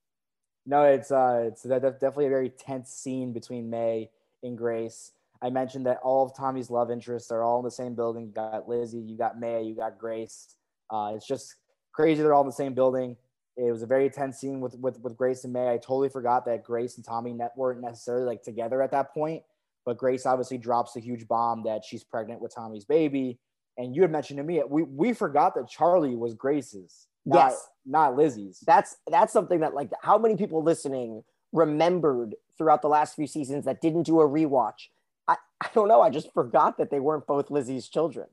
No, 0.66 0.84
it's 0.84 1.12
uh, 1.12 1.46
it's 1.48 1.64
definitely 1.64 2.26
a 2.26 2.30
very 2.30 2.50
tense 2.50 2.90
scene 2.90 3.32
between 3.32 3.70
May 3.70 4.10
and 4.44 4.58
Grace. 4.58 5.12
I 5.42 5.52
mentioned 5.52 5.86
that 5.86 6.00
all 6.04 6.26
of 6.26 6.36
Tommy's 6.36 6.72
love 6.72 6.90
interests 6.90 7.32
are 7.32 7.44
all 7.44 7.60
in 7.60 7.66
the 7.66 7.72
same 7.72 7.94
building. 7.94 8.26
You 8.26 8.32
got 8.32 8.68
Lizzie, 8.68 8.98
you 8.98 9.16
got 9.16 9.40
May, 9.40 9.62
you 9.62 9.76
got 9.76 10.00
Grace. 10.00 10.56
Uh, 10.90 11.14
it's 11.16 11.28
just 11.28 11.56
crazy 11.94 12.24
they're 12.24 12.34
all 12.34 12.42
in 12.42 12.48
the 12.48 12.54
same 12.54 12.74
building. 12.74 13.16
It 13.58 13.72
was 13.72 13.82
a 13.82 13.88
very 13.88 14.10
tense 14.10 14.38
scene 14.38 14.62
with, 14.62 14.76
with 14.80 15.00
with 15.02 15.18
Grace 15.18 15.44
and 15.44 15.54
May. 15.54 15.70
I 15.70 15.78
totally 15.78 16.10
forgot 16.10 16.46
that 16.46 16.64
Grace 16.64 16.96
and 16.96 17.06
Tommy 17.06 17.34
net 17.34 17.54
weren't 17.58 17.82
necessarily 17.82 18.26
like 18.26 18.44
together 18.44 18.82
at 18.82 18.92
that 18.92 19.14
point. 19.14 19.44
But 19.86 19.98
Grace 19.98 20.26
obviously 20.26 20.58
drops 20.58 20.96
a 20.96 21.00
huge 21.00 21.28
bomb 21.28 21.64
that 21.64 21.84
she's 21.84 22.04
pregnant 22.04 22.42
with 22.42 22.54
Tommy's 22.54 22.86
baby 22.86 23.40
and 23.78 23.96
you 23.96 24.02
had 24.02 24.12
mentioned 24.12 24.38
to 24.38 24.44
me 24.44 24.62
we 24.68 24.84
we 24.84 25.14
forgot 25.14 25.56
that 25.56 25.70
Charlie 25.70 26.16
was 26.16 26.34
Grace's, 26.34 27.08
not, 27.26 27.50
yes, 27.50 27.68
not 27.86 28.16
Lizzie's. 28.16 28.64
That's 28.66 28.98
that's 29.08 29.32
something 29.32 29.60
that 29.62 29.74
like 29.74 29.92
how 30.02 30.18
many 30.18 30.36
people 30.36 30.64
listening 30.64 31.24
remembered 31.54 32.36
throughout 32.58 32.82
the 32.82 32.90
last 32.90 33.16
few 33.16 33.28
seasons 33.28 33.66
that 33.66 33.82
didn't 33.82 34.04
do 34.04 34.20
a 34.20 34.28
rewatch. 34.28 34.90
I, 35.28 35.38
I 35.62 35.68
don't 35.74 35.88
know. 35.88 36.02
I 36.02 36.10
just 36.10 36.34
forgot 36.34 36.78
that 36.78 36.90
they 36.90 37.00
weren't 37.00 37.28
both 37.28 37.52
Lizzie's 37.52 37.88
children. 37.88 38.28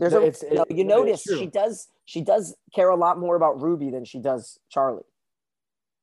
There's 0.00 0.14
a 0.14 0.22
it's, 0.22 0.42
you, 0.42 0.54
know, 0.54 0.64
you 0.70 0.84
notice 0.84 1.22
she 1.22 1.46
does 1.46 1.88
she 2.06 2.22
does 2.22 2.56
care 2.74 2.88
a 2.88 2.96
lot 2.96 3.18
more 3.18 3.36
about 3.36 3.60
Ruby 3.60 3.90
than 3.90 4.04
she 4.04 4.18
does 4.18 4.58
Charlie. 4.70 5.04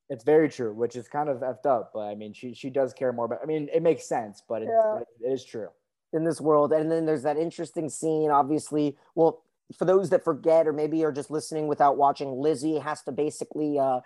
It's 0.09 0.23
very 0.23 0.47
true, 0.49 0.73
which 0.73 0.95
is 0.95 1.07
kind 1.09 1.27
of 1.27 1.39
effed 1.39 1.65
up, 1.65 1.91
but 1.93 2.01
I 2.01 2.15
mean, 2.15 2.31
she 2.31 2.53
she 2.53 2.69
does 2.69 2.93
care 2.93 3.11
more 3.11 3.25
about. 3.25 3.39
I 3.41 3.45
mean, 3.45 3.67
it 3.73 3.81
makes 3.81 4.07
sense, 4.07 4.41
but 4.47 4.61
it, 4.61 4.69
yeah. 4.71 4.99
it 4.99 5.33
is 5.33 5.43
true 5.43 5.69
in 6.13 6.23
this 6.23 6.39
world. 6.39 6.71
And 6.71 6.91
then 6.91 7.05
there's 7.05 7.23
that 7.23 7.37
interesting 7.37 7.89
scene, 7.89 8.29
obviously. 8.29 8.95
Well, 9.15 9.41
for 9.77 9.85
those 9.85 10.09
that 10.11 10.23
forget 10.23 10.67
or 10.67 10.73
maybe 10.73 11.03
are 11.03 11.11
just 11.11 11.31
listening 11.31 11.67
without 11.67 11.97
watching, 11.97 12.31
Lizzie 12.31 12.79
has 12.79 13.01
to 13.03 13.11
basically 13.11 13.77
uh, 13.79 13.99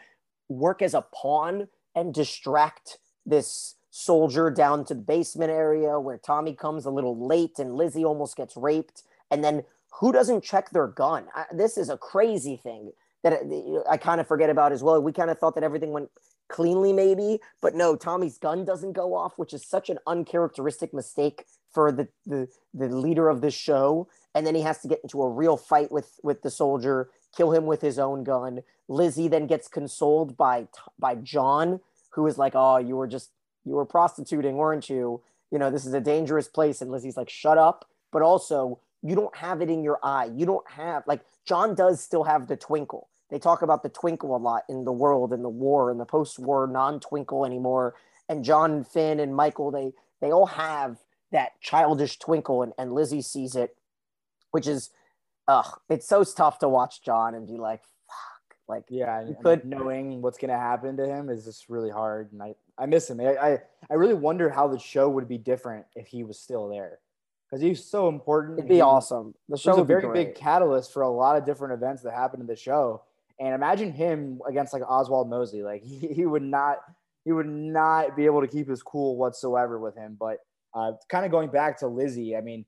work 0.50 0.82
as 0.82 0.94
a 0.94 1.06
pawn 1.14 1.68
and 1.94 2.14
distract 2.14 2.98
this 3.26 3.76
soldier 3.92 4.50
down 4.50 4.86
to 4.86 4.94
the 4.94 5.02
basement 5.02 5.52
area 5.52 6.00
where 6.00 6.18
Tommy 6.18 6.54
comes 6.54 6.86
a 6.86 6.90
little 6.90 7.28
late 7.28 7.60
and 7.60 7.76
Lizzie 7.76 8.06
almost 8.06 8.36
gets 8.38 8.56
raped. 8.58 9.04
And 9.30 9.44
then 9.44 9.64
who 10.00 10.12
doesn't 10.12 10.44
check 10.44 10.70
their 10.72 10.88
gun? 10.88 11.26
I, 11.36 11.46
this 11.54 11.78
is 11.78 11.90
a 11.90 11.98
crazy 11.98 12.58
thing 12.58 12.92
that 13.24 13.34
uh, 13.34 13.90
I, 13.90 13.94
I 13.94 13.98
kind 13.98 14.22
of 14.22 14.28
forget 14.28 14.50
about 14.50 14.72
as 14.72 14.84
well. 14.84 15.02
We 15.02 15.12
kind 15.12 15.30
of 15.30 15.40
thought 15.40 15.56
that 15.56 15.64
everything 15.64 15.92
went 15.92 16.10
cleanly, 16.50 16.92
maybe, 16.92 17.40
but 17.62 17.76
no, 17.76 17.96
Tommy's 17.96 18.38
gun 18.38 18.66
doesn't 18.66 18.94
go 18.94 19.16
off, 19.16 19.34
which 19.38 19.54
is 19.54 19.66
such 19.66 19.90
an 19.90 20.00
uncharacteristic 20.08 20.94
mistake 20.94 21.46
for 21.72 21.92
the, 21.92 22.08
the 22.26 22.48
the 22.74 22.90
leader 22.90 23.30
of 23.30 23.42
this 23.42 23.54
show. 23.54 24.08
And 24.36 24.46
then 24.46 24.56
he 24.56 24.62
has 24.62 24.80
to 24.80 24.88
get 24.88 25.00
into 25.04 25.22
a 25.22 25.30
real 25.30 25.58
fight 25.58 25.92
with 25.92 26.20
with 26.24 26.42
the 26.42 26.52
soldier 26.52 27.10
kill 27.36 27.54
him 27.54 27.66
with 27.66 27.82
his 27.82 27.98
own 27.98 28.24
gun. 28.24 28.62
Lizzie 28.88 29.28
then 29.28 29.48
gets 29.48 29.68
consoled 29.68 30.36
by 30.36 30.68
by 31.00 31.16
john 31.16 31.80
who 32.12 32.28
is 32.28 32.38
like 32.38 32.54
oh 32.56 32.78
you 32.78 32.96
were 32.96 33.08
just 33.08 33.32
you 33.64 33.74
were 33.76 33.86
prostituting 33.86 34.56
weren't 34.56 34.90
you? 34.90 35.22
You 35.52 35.60
know 35.60 35.70
this 35.70 35.86
is 35.86 35.94
a 35.94 36.02
dangerous 36.02 36.48
place. 36.48 36.82
And 36.82 36.92
lizzie's 36.92 37.18
like 37.18 37.30
shut 37.30 37.58
up. 37.58 37.86
But 38.12 38.22
also 38.22 38.80
you 39.02 39.16
don't 39.16 39.36
have 39.36 39.62
it 39.62 39.70
in 39.70 39.84
your 39.84 40.00
eye 40.04 40.30
you 40.36 40.46
don't 40.46 40.70
have 40.70 41.04
like 41.08 41.22
john 41.46 41.76
does 41.76 42.02
still 42.02 42.24
have 42.24 42.48
the 42.48 42.56
twinkle 42.56 43.10
they 43.30 43.40
talk 43.40 43.62
about 43.62 43.82
the 43.84 43.90
twinkle 43.90 44.36
a 44.36 44.38
lot 44.38 44.64
in 44.70 44.84
the 44.84 44.92
world 44.92 45.34
in 45.34 45.42
the 45.42 45.50
war 45.50 45.90
and 45.90 46.00
the 46.00 46.06
post-war 46.06 46.68
non-twinkle 46.68 47.46
anymore 47.46 47.96
and 48.30 48.44
john 48.44 48.84
finn 48.84 49.20
and 49.20 49.36
michael 49.36 49.72
they 49.72 49.92
they 50.22 50.32
all 50.32 50.46
have 50.46 50.98
that 51.32 51.60
childish 51.62 52.20
twinkle 52.20 52.64
and, 52.64 52.74
and 52.78 52.94
Lizzie 52.94 53.22
sees 53.22 53.56
it, 53.56 53.76
which 54.52 54.68
is 54.68 54.92
ugh, 55.48 55.80
it's 55.90 56.08
so 56.08 56.24
tough 56.24 56.60
to 56.60 56.70
watch 56.70 57.04
John 57.04 57.36
and 57.36 57.48
be 57.48 57.58
like, 57.58 57.82
fuck. 58.08 58.58
Like 58.68 58.84
yeah, 58.90 59.24
could 59.42 59.66
knowing 59.66 60.22
what's 60.22 60.38
gonna 60.38 60.58
happen 60.58 60.96
to 60.98 61.06
him 61.06 61.30
is 61.30 61.46
just 61.46 61.70
really 61.70 61.90
hard. 61.90 62.32
And 62.32 62.42
I, 62.42 62.56
I 62.78 62.86
miss 62.86 63.10
him. 63.10 63.20
I, 63.20 63.36
I, 63.36 63.60
I 63.90 63.94
really 63.96 64.14
wonder 64.14 64.50
how 64.50 64.68
the 64.68 64.80
show 64.80 65.10
would 65.10 65.28
be 65.28 65.38
different 65.38 65.86
if 65.96 66.08
he 66.08 66.24
was 66.24 66.40
still 66.40 66.70
there. 66.70 67.00
Because 67.52 67.62
he's 67.62 67.84
so 67.84 68.08
important. 68.08 68.60
It'd 68.60 68.70
be 68.70 68.76
he, 68.76 68.82
awesome. 68.82 69.36
The 69.50 69.58
show 69.58 69.72
was 69.72 69.80
a 69.80 69.84
very 69.84 70.08
big 70.14 70.36
catalyst 70.36 70.94
for 70.94 71.02
a 71.02 71.10
lot 71.10 71.36
of 71.36 71.46
different 71.46 71.74
events 71.74 72.02
that 72.04 72.14
happened 72.14 72.42
in 72.42 72.48
the 72.48 72.56
show. 72.56 73.04
And 73.40 73.54
imagine 73.54 73.92
him 73.92 74.40
against 74.48 74.72
like 74.72 74.84
Oswald 74.88 75.30
Mosley. 75.30 75.62
Like 75.62 75.84
he, 75.84 76.08
he 76.08 76.26
would 76.26 76.44
not 76.44 76.78
he 77.26 77.32
would 77.32 77.48
not 77.48 78.16
be 78.16 78.26
able 78.26 78.42
to 78.42 78.48
keep 78.48 78.70
his 78.70 78.82
cool 78.82 79.18
whatsoever 79.18 79.80
with 79.80 79.96
him. 79.96 80.16
But 80.20 80.40
uh, 80.74 80.94
kind 81.10 81.26
of 81.26 81.32
going 81.32 81.50
back 81.50 81.80
to 81.80 81.88
Lizzie, 81.88 82.36
I 82.36 82.42
mean, 82.42 82.66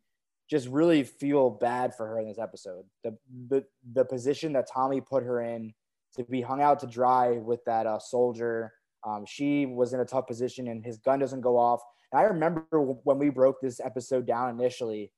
just 0.50 0.68
really 0.68 1.04
feel 1.04 1.50
bad 1.50 1.96
for 1.96 2.06
her 2.08 2.20
in 2.20 2.28
this 2.28 2.38
episode. 2.38 2.84
The 3.04 3.18
the 3.48 3.64
the 3.94 4.04
position 4.04 4.54
that 4.54 4.68
Tommy 4.72 5.00
put 5.00 5.24
her 5.24 5.42
in 5.42 5.74
to 6.16 6.24
be 6.26 6.42
hung 6.42 6.62
out 6.62 6.80
to 6.82 6.88
dry 6.88 7.32
with 7.32 7.64
that 7.66 7.88
uh, 7.88 8.00
soldier. 8.00 8.74
Um, 9.06 9.26
she 9.26 9.66
was 9.66 9.94
in 9.94 10.00
a 10.00 10.06
tough 10.06 10.28
position, 10.28 10.68
and 10.68 10.84
his 10.84 10.98
gun 10.98 11.20
doesn't 11.20 11.42
go 11.42 11.58
off. 11.58 11.82
And 12.14 12.22
I 12.22 12.26
remember 12.26 12.80
when 12.80 13.18
we 13.18 13.30
broke 13.30 13.60
this 13.60 13.82
episode 13.84 14.28
down 14.28 14.52
initially, 14.52 15.12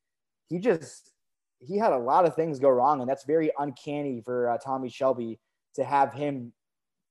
he 0.48 0.60
just 0.60 1.12
he 1.60 1.78
had 1.78 1.92
a 1.92 1.98
lot 1.98 2.26
of 2.26 2.36
things 2.36 2.58
go 2.58 2.70
wrong, 2.70 3.02
and 3.02 3.10
that's 3.10 3.26
very 3.26 3.52
uncanny 3.60 4.22
for 4.24 4.50
uh, 4.50 4.58
Tommy 4.58 4.90
Shelby 4.90 5.40
to 5.76 5.84
have 5.84 6.14
him 6.14 6.54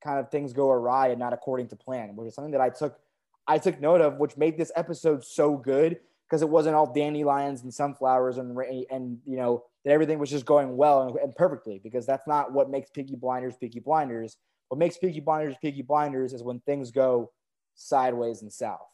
kind 0.03 0.19
of 0.19 0.31
things 0.31 0.53
go 0.53 0.71
awry 0.71 1.09
and 1.09 1.19
not 1.19 1.33
according 1.33 1.69
to 1.69 1.77
plan, 1.77 2.17
which 2.17 2.29
is 2.29 2.35
something 2.35 2.53
that 2.53 2.63
I 2.63 2.71
took 2.71 2.99
I 3.47 3.59
took 3.59 3.79
note 3.79 4.01
of, 4.01 4.17
which 4.17 4.39
made 4.39 4.57
this 4.57 4.73
episode 4.75 5.23
so 5.23 5.57
good 5.57 6.01
because 6.27 6.41
it 6.41 6.49
wasn't 6.49 6.75
all 6.75 6.91
dandelions 6.91 7.63
and 7.63 7.73
sunflowers 7.73 8.39
and 8.39 8.57
and 8.91 9.19
you 9.27 9.37
know 9.37 9.65
that 9.85 9.91
everything 9.91 10.19
was 10.19 10.31
just 10.31 10.47
going 10.47 10.79
well 10.79 11.09
and, 11.09 11.17
and, 11.17 11.37
perfectly 11.37 11.79
because 11.79 12.07
that's 12.07 12.27
not 12.27 12.53
what 12.53 12.71
makes 12.71 12.89
Peaky 12.89 13.17
Blinders 13.17 13.57
Peaky 13.57 13.81
Blinders. 13.81 14.39
What 14.69 14.79
makes 14.79 14.97
Peaky 14.97 15.21
Blinders 15.21 15.57
Peaky 15.61 15.83
Blinders 15.83 16.33
is 16.33 16.43
when 16.43 16.61
things 16.61 16.91
go 16.91 17.33
sideways 17.75 18.41
and 18.41 18.51
south. 18.51 18.94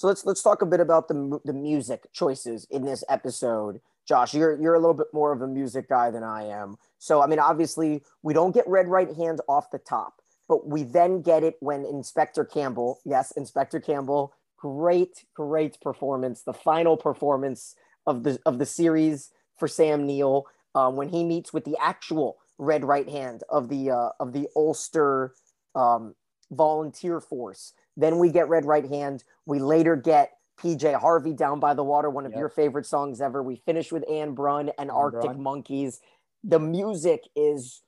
So 0.00 0.06
let's 0.06 0.24
let's 0.24 0.42
talk 0.42 0.62
a 0.62 0.66
bit 0.66 0.80
about 0.80 1.08
the 1.08 1.40
the 1.44 1.52
music 1.52 2.10
choices 2.12 2.66
in 2.70 2.86
this 2.86 3.04
episode. 3.08 3.82
Josh, 4.08 4.32
you're 4.32 4.58
you're 4.58 4.74
a 4.74 4.80
little 4.80 4.94
bit 4.94 5.12
more 5.12 5.30
of 5.30 5.42
a 5.42 5.46
music 5.46 5.90
guy 5.90 6.10
than 6.10 6.22
I 6.22 6.44
am. 6.44 6.76
So 6.98 7.22
I 7.22 7.26
mean, 7.26 7.38
obviously, 7.38 8.02
we 8.22 8.32
don't 8.32 8.54
get 8.54 8.66
Red 8.66 8.88
Right 8.88 9.14
Hand 9.14 9.42
off 9.46 9.70
the 9.70 9.78
top 9.78 10.14
but 10.50 10.66
we 10.66 10.82
then 10.82 11.22
get 11.22 11.44
it 11.44 11.54
when 11.60 11.84
Inspector 11.84 12.44
Campbell, 12.46 13.00
yes, 13.04 13.30
Inspector 13.30 13.78
Campbell, 13.82 14.34
great, 14.56 15.24
great 15.32 15.80
performance. 15.80 16.42
The 16.42 16.52
final 16.52 16.96
performance 16.96 17.76
of 18.04 18.24
the 18.24 18.40
of 18.44 18.58
the 18.58 18.66
series 18.66 19.30
for 19.56 19.68
Sam 19.68 20.06
Neill 20.06 20.46
um, 20.74 20.96
when 20.96 21.10
he 21.10 21.22
meets 21.22 21.52
with 21.52 21.64
the 21.64 21.76
actual 21.80 22.38
Red 22.58 22.84
Right 22.84 23.08
Hand 23.08 23.44
of 23.48 23.68
the 23.68 23.92
uh, 23.92 24.08
of 24.18 24.32
the 24.32 24.48
Ulster 24.56 25.34
um, 25.76 26.16
volunteer 26.50 27.20
force. 27.20 27.72
Then 27.96 28.18
we 28.18 28.30
get 28.30 28.48
Red 28.48 28.64
Right 28.64 28.86
Hand. 28.86 29.24
We 29.46 29.58
later 29.58 29.96
get 29.96 30.32
PJ 30.60 31.00
Harvey 31.00 31.32
down 31.32 31.60
by 31.60 31.74
the 31.74 31.84
water, 31.84 32.10
one 32.10 32.26
of 32.26 32.32
yep. 32.32 32.38
your 32.38 32.48
favorite 32.48 32.86
songs 32.86 33.20
ever. 33.20 33.42
We 33.42 33.56
finish 33.56 33.92
with 33.92 34.04
Ane 34.08 34.34
Brun 34.34 34.68
and 34.78 34.90
Anne 34.90 34.90
Arctic 34.90 35.22
Brun. 35.22 35.42
Monkeys. 35.42 36.00
The 36.44 36.58
music 36.58 37.24
is 37.34 37.82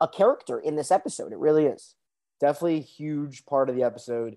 a 0.00 0.08
character 0.08 0.58
in 0.58 0.76
this 0.76 0.90
episode. 0.90 1.32
It 1.32 1.38
really 1.38 1.66
is. 1.66 1.94
Definitely 2.40 2.78
a 2.78 2.82
huge 2.82 3.46
part 3.46 3.70
of 3.70 3.76
the 3.76 3.82
episode. 3.82 4.36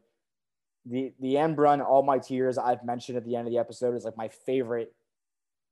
The 0.86 1.13
the 1.19 1.38
Ane 1.38 1.56
Brun, 1.56 1.82
All 1.82 2.04
My 2.04 2.17
Tears, 2.17 2.58
I've 2.58 2.84
mentioned 2.84 3.17
at 3.17 3.25
the 3.25 3.36
end 3.36 3.47
of 3.47 3.52
the 3.52 3.60
episode 3.60 3.95
is 3.95 4.06
like 4.06 4.17
my 4.17 4.30
favorite 4.30 4.93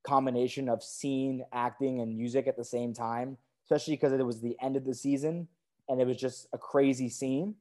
combination 0.05 0.69
of 0.69 0.83
scene, 0.83 1.43
acting, 1.53 2.01
and 2.01 2.17
music 2.17 2.47
at 2.47 2.57
the 2.57 2.65
same 2.65 2.93
time, 2.93 3.37
especially 3.65 3.95
because 3.95 4.13
it 4.13 4.25
was 4.25 4.41
the 4.41 4.57
end 4.61 4.75
of 4.75 4.85
the 4.85 4.93
season 4.93 5.47
and 5.89 6.01
it 6.01 6.07
was 6.07 6.17
just 6.17 6.47
a 6.53 6.57
crazy 6.57 7.09
scene. 7.09 7.55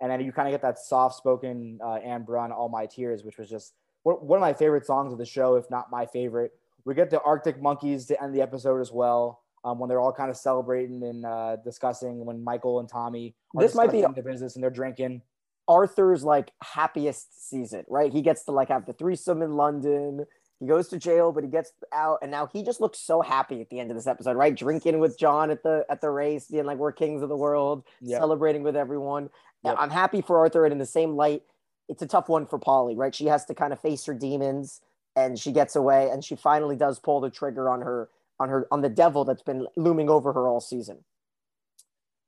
And 0.00 0.10
then 0.10 0.20
you 0.20 0.32
kind 0.32 0.48
of 0.48 0.52
get 0.52 0.62
that 0.62 0.78
soft 0.78 1.16
spoken 1.16 1.78
uh, 1.84 1.98
Amber 2.02 2.38
on 2.38 2.52
All 2.52 2.68
My 2.68 2.86
Tears, 2.86 3.22
which 3.24 3.38
was 3.38 3.50
just 3.50 3.74
one 4.02 4.38
of 4.38 4.40
my 4.40 4.54
favorite 4.54 4.86
songs 4.86 5.12
of 5.12 5.18
the 5.18 5.26
show, 5.26 5.56
if 5.56 5.70
not 5.70 5.90
my 5.90 6.06
favorite. 6.06 6.52
We 6.84 6.94
get 6.94 7.10
the 7.10 7.20
Arctic 7.20 7.60
Monkeys 7.60 8.06
to 8.06 8.22
end 8.22 8.34
the 8.34 8.40
episode 8.40 8.80
as 8.80 8.90
well. 8.90 9.42
Um, 9.62 9.78
when 9.78 9.90
they're 9.90 10.00
all 10.00 10.12
kind 10.12 10.30
of 10.30 10.38
celebrating 10.38 11.02
and 11.02 11.26
uh, 11.26 11.56
discussing 11.56 12.24
when 12.24 12.42
Michael 12.42 12.80
and 12.80 12.88
Tommy 12.88 13.34
this 13.52 13.74
might 13.74 13.92
be 13.92 14.00
the 14.00 14.22
business 14.22 14.54
and 14.54 14.62
they're 14.62 14.70
drinking. 14.70 15.20
Arthur's 15.68 16.24
like 16.24 16.50
happiest 16.62 17.48
season, 17.50 17.84
right? 17.86 18.10
He 18.10 18.22
gets 18.22 18.44
to 18.44 18.52
like 18.52 18.68
have 18.68 18.86
the 18.86 18.94
threesome 18.94 19.42
in 19.42 19.56
London. 19.56 20.24
He 20.60 20.66
goes 20.66 20.88
to 20.88 20.98
jail, 20.98 21.32
but 21.32 21.42
he 21.42 21.48
gets 21.48 21.72
out, 21.90 22.18
and 22.20 22.30
now 22.30 22.46
he 22.46 22.62
just 22.62 22.82
looks 22.82 22.98
so 22.98 23.22
happy 23.22 23.62
at 23.62 23.70
the 23.70 23.80
end 23.80 23.90
of 23.90 23.96
this 23.96 24.06
episode, 24.06 24.36
right? 24.36 24.54
Drinking 24.54 24.98
with 24.98 25.18
John 25.18 25.50
at 25.50 25.62
the 25.62 25.86
at 25.88 26.02
the 26.02 26.10
race, 26.10 26.48
being 26.48 26.66
like, 26.66 26.76
"We're 26.76 26.92
kings 26.92 27.22
of 27.22 27.30
the 27.30 27.36
world," 27.36 27.82
yep. 28.00 28.20
celebrating 28.20 28.62
with 28.62 28.76
everyone. 28.76 29.30
Yep. 29.64 29.76
I'm 29.78 29.90
happy 29.90 30.20
for 30.20 30.38
Arthur, 30.38 30.66
and 30.66 30.72
in 30.72 30.78
the 30.78 30.86
same 30.86 31.16
light, 31.16 31.42
it's 31.88 32.02
a 32.02 32.06
tough 32.06 32.28
one 32.28 32.46
for 32.46 32.58
Polly, 32.58 32.94
right? 32.94 33.14
She 33.14 33.26
has 33.26 33.46
to 33.46 33.54
kind 33.54 33.72
of 33.72 33.80
face 33.80 34.04
her 34.04 34.14
demons, 34.14 34.82
and 35.16 35.38
she 35.38 35.50
gets 35.50 35.76
away, 35.76 36.10
and 36.10 36.22
she 36.22 36.36
finally 36.36 36.76
does 36.76 36.98
pull 36.98 37.20
the 37.20 37.30
trigger 37.30 37.70
on 37.70 37.80
her 37.80 38.10
on 38.38 38.50
her 38.50 38.68
on 38.70 38.82
the 38.82 38.90
devil 38.90 39.24
that's 39.24 39.42
been 39.42 39.66
looming 39.76 40.10
over 40.10 40.32
her 40.34 40.46
all 40.46 40.60
season. 40.60 41.04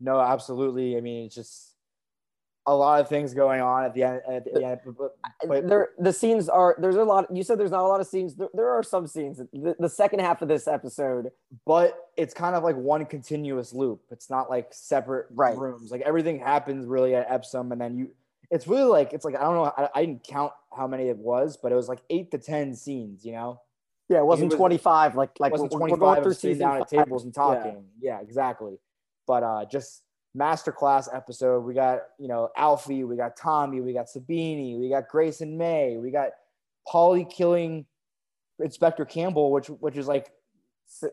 No, 0.01 0.21
absolutely. 0.21 0.97
I 0.97 1.01
mean, 1.01 1.27
it's 1.27 1.35
just 1.35 1.71
a 2.66 2.75
lot 2.75 3.01
of 3.01 3.09
things 3.09 3.35
going 3.35 3.61
on 3.61 3.85
at 3.85 3.94
the 3.94 4.05
end. 4.05 4.20
At 4.29 4.44
the 4.44 4.64
end 4.64 4.81
but, 4.85 5.16
but, 5.46 5.68
there, 5.68 5.90
the 5.98 6.12
scenes 6.12 6.48
are 6.48 6.77
there's 6.79 6.96
a 6.96 7.05
lot. 7.05 7.35
You 7.35 7.42
said 7.42 7.59
there's 7.59 7.70
not 7.70 7.81
a 7.81 7.88
lot 7.88 8.01
of 8.01 8.07
scenes. 8.07 8.35
There, 8.35 8.48
there 8.55 8.70
are 8.70 8.83
some 8.83 9.07
scenes. 9.07 9.38
The, 9.53 9.75
the, 9.79 9.88
second 9.88 10.20
half 10.20 10.42
of 10.42 10.48
this 10.48 10.68
episode, 10.68 11.31
but 11.66 12.11
it's 12.16 12.33
kind 12.33 12.55
of 12.55 12.62
like 12.62 12.77
one 12.77 13.05
continuous 13.07 13.72
loop. 13.72 14.03
It's 14.11 14.31
not 14.31 14.48
like 14.48 14.68
separate 14.70 15.27
right. 15.31 15.57
rooms. 15.57 15.90
Like 15.90 16.03
everything 16.03 16.38
happens 16.38 16.87
really 16.87 17.14
at 17.14 17.27
Epsom, 17.29 17.72
and 17.72 17.81
then 17.81 17.96
you. 17.96 18.11
It's 18.51 18.66
really 18.68 18.85
like 18.85 19.12
it's 19.12 19.25
like 19.25 19.35
I 19.35 19.42
don't 19.42 19.55
know. 19.55 19.72
I, 19.77 19.88
I 19.94 20.05
didn't 20.05 20.25
count 20.25 20.53
how 20.77 20.87
many 20.87 21.09
it 21.09 21.16
was, 21.16 21.59
but 21.61 21.72
it 21.72 21.75
was 21.75 21.88
like 21.88 22.01
eight 22.11 22.31
to 22.31 22.38
ten 22.38 22.75
scenes. 22.75 23.25
You 23.25 23.33
know. 23.33 23.61
Yeah, 24.09 24.18
it 24.18 24.27
wasn't 24.27 24.53
it 24.53 24.57
was, 24.57 24.59
25 24.59 25.14
like 25.14 25.31
like 25.40 25.53
wasn't 25.53 25.72
25 25.72 25.90
we're 25.90 26.07
going 26.07 26.22
through 26.22 26.35
sitting 26.35 26.59
down 26.59 26.72
five. 26.72 26.83
at 26.83 26.88
tables 26.88 27.25
and 27.25 27.33
talking. 27.33 27.85
Yeah, 27.98 28.18
yeah 28.18 28.20
exactly. 28.20 28.79
But 29.27 29.42
uh 29.42 29.64
just 29.70 30.03
masterclass 30.37 31.14
episode. 31.14 31.61
We 31.61 31.75
got, 31.75 32.01
you 32.18 32.29
know, 32.29 32.49
Alfie, 32.57 33.05
we 33.05 33.16
got 33.16 33.37
Tommy, 33.37 33.81
we 33.81 33.92
got 33.92 34.07
Sabini, 34.07 34.79
we 34.79 34.88
got 34.88 35.09
Grayson 35.09 35.59
May, 35.59 35.97
we 35.97 36.11
got 36.11 36.31
Polly 36.88 37.27
killing 37.31 37.87
Inspector 38.59 39.05
Campbell, 39.07 39.53
which 39.53 39.68
which 39.68 39.97
is 39.97 40.07
like 40.07 40.31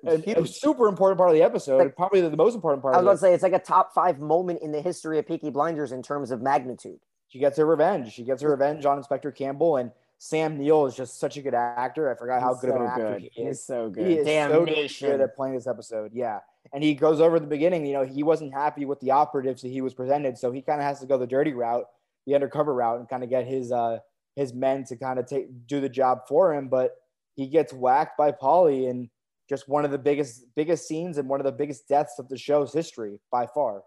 a, 0.06 0.42
a, 0.42 0.46
super 0.46 0.88
important 0.88 1.18
part 1.18 1.30
of 1.30 1.36
the 1.36 1.44
episode, 1.44 1.78
like, 1.78 1.96
probably 1.96 2.22
the, 2.22 2.36
most 2.36 2.54
important 2.54 2.82
part. 2.82 2.96
I 2.96 2.98
was 2.98 3.06
going 3.06 3.16
to 3.16 3.22
say 3.22 3.34
it's 3.34 3.44
like 3.44 3.54
a 3.54 3.60
top 3.60 3.94
five 3.94 4.20
moment 4.20 4.62
in 4.62 4.72
the 4.72 4.82
history 4.82 5.20
of 5.20 5.28
Peaky 5.28 5.50
Blinders 5.50 5.92
in 5.92 6.04
terms 6.04 6.32
of 6.32 6.42
magnitude. 6.42 7.00
She 7.30 7.40
gets 7.40 7.58
her 7.58 7.66
revenge. 7.66 8.12
She 8.12 8.24
gets 8.24 8.42
her 8.42 8.50
revenge 8.50 8.86
on 8.86 8.98
Inspector 8.98 9.32
Campbell, 9.32 9.78
and 9.78 9.92
Sam 10.20 10.58
Neill 10.58 10.86
is 10.86 10.96
just 10.96 11.20
such 11.20 11.38
a 11.38 11.42
good 11.42 11.56
actor. 11.56 12.12
I 12.12 12.16
forgot 12.16 12.42
how 12.42 12.54
He's 12.54 12.62
good 12.62 12.70
so 12.70 12.76
of 12.76 12.82
an 12.82 12.88
actor 12.88 13.14
good. 13.14 13.22
he 13.22 13.42
is. 13.42 13.48
He's 13.48 13.66
so 13.66 13.90
good. 13.90 14.08
He 14.08 14.18
is 14.18 14.26
Damnation. 14.26 15.08
so 15.08 15.12
good 15.14 15.22
at 15.22 15.36
playing 15.36 15.56
this 15.56 15.66
episode. 15.66 16.12
Yeah 16.14 16.40
and 16.74 16.84
he 16.84 16.94
goes 16.94 17.20
over 17.20 17.40
the 17.40 17.48
beginning. 17.48 17.86
You 17.86 17.94
know, 17.94 18.06
he 18.06 18.24
wasn't 18.24 18.54
happy 18.54 18.86
with 18.86 19.00
the 19.00 19.12
operatives 19.12 19.62
that 19.62 19.70
he 19.70 19.82
was 19.82 19.94
presented, 19.94 20.38
so 20.38 20.52
he 20.52 20.62
kind 20.62 20.80
of 20.80 20.86
has 20.86 21.00
to 21.00 21.06
go 21.06 21.18
the 21.18 21.28
dirty 21.28 21.54
route, 21.54 21.86
the 22.26 22.36
undercover 22.36 22.74
route, 22.74 23.00
and 23.00 23.10
kind 23.10 23.24
of 23.24 23.30
get 23.30 23.46
his 23.48 23.72
uh 23.72 24.00
his 24.36 24.54
men 24.54 24.84
to 24.86 24.96
kind 24.96 25.20
of 25.20 25.26
take 25.26 25.48
do 25.68 25.82
the 25.82 25.90
job 25.90 26.22
for 26.28 26.54
him. 26.54 26.68
But 26.68 26.96
he 27.36 27.48
gets 27.48 27.74
whacked 27.74 28.18
by 28.18 28.32
Polly, 28.32 28.88
and 28.88 29.10
just 29.48 29.68
one 29.68 29.86
of 29.86 29.92
the 29.92 29.98
biggest 29.98 30.44
biggest 30.56 30.88
scenes 30.88 31.18
and 31.18 31.28
one 31.28 31.40
of 31.40 31.46
the 31.46 31.52
biggest 31.52 31.88
deaths 31.88 32.20
of 32.20 32.30
the 32.30 32.38
show's 32.38 32.74
history 32.74 33.20
by 33.32 33.48
far. 33.48 33.84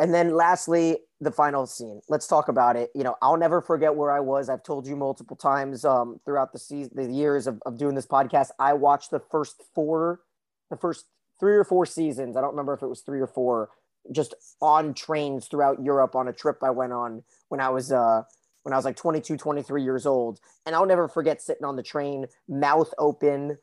And 0.00 0.14
then 0.14 0.34
lastly, 0.34 0.96
the 1.20 1.30
final 1.30 1.66
scene. 1.66 2.00
Let's 2.08 2.26
talk 2.26 2.48
about 2.48 2.74
it. 2.74 2.90
You 2.94 3.04
know, 3.04 3.16
I'll 3.20 3.36
never 3.36 3.60
forget 3.60 3.94
where 3.94 4.10
I 4.10 4.20
was. 4.20 4.48
I've 4.48 4.62
told 4.62 4.86
you 4.86 4.96
multiple 4.96 5.36
times 5.36 5.84
um, 5.84 6.18
throughout 6.24 6.52
the 6.52 6.58
season, 6.58 6.92
the 6.96 7.12
years 7.12 7.46
of, 7.46 7.60
of 7.66 7.76
doing 7.76 7.94
this 7.94 8.06
podcast. 8.06 8.48
I 8.58 8.72
watched 8.72 9.10
the 9.10 9.20
first 9.30 9.62
four, 9.74 10.20
the 10.70 10.78
first 10.78 11.04
three 11.38 11.54
or 11.54 11.64
four 11.64 11.84
seasons. 11.84 12.36
I 12.36 12.40
don't 12.40 12.50
remember 12.50 12.72
if 12.72 12.82
it 12.82 12.86
was 12.86 13.02
three 13.02 13.20
or 13.20 13.26
four, 13.26 13.68
just 14.10 14.34
on 14.62 14.94
trains 14.94 15.46
throughout 15.46 15.82
Europe 15.82 16.16
on 16.16 16.28
a 16.28 16.32
trip 16.32 16.58
I 16.62 16.70
went 16.70 16.94
on 16.94 17.22
when 17.50 17.60
I 17.60 17.68
was 17.68 17.92
uh 17.92 18.22
when 18.62 18.72
I 18.72 18.76
was 18.76 18.84
like 18.84 18.96
22, 18.96 19.36
23 19.36 19.82
years 19.82 20.06
old. 20.06 20.40
And 20.64 20.74
I'll 20.74 20.86
never 20.86 21.08
forget 21.08 21.42
sitting 21.42 21.64
on 21.64 21.76
the 21.76 21.82
train, 21.82 22.26
mouth 22.48 22.92
open, 22.98 23.58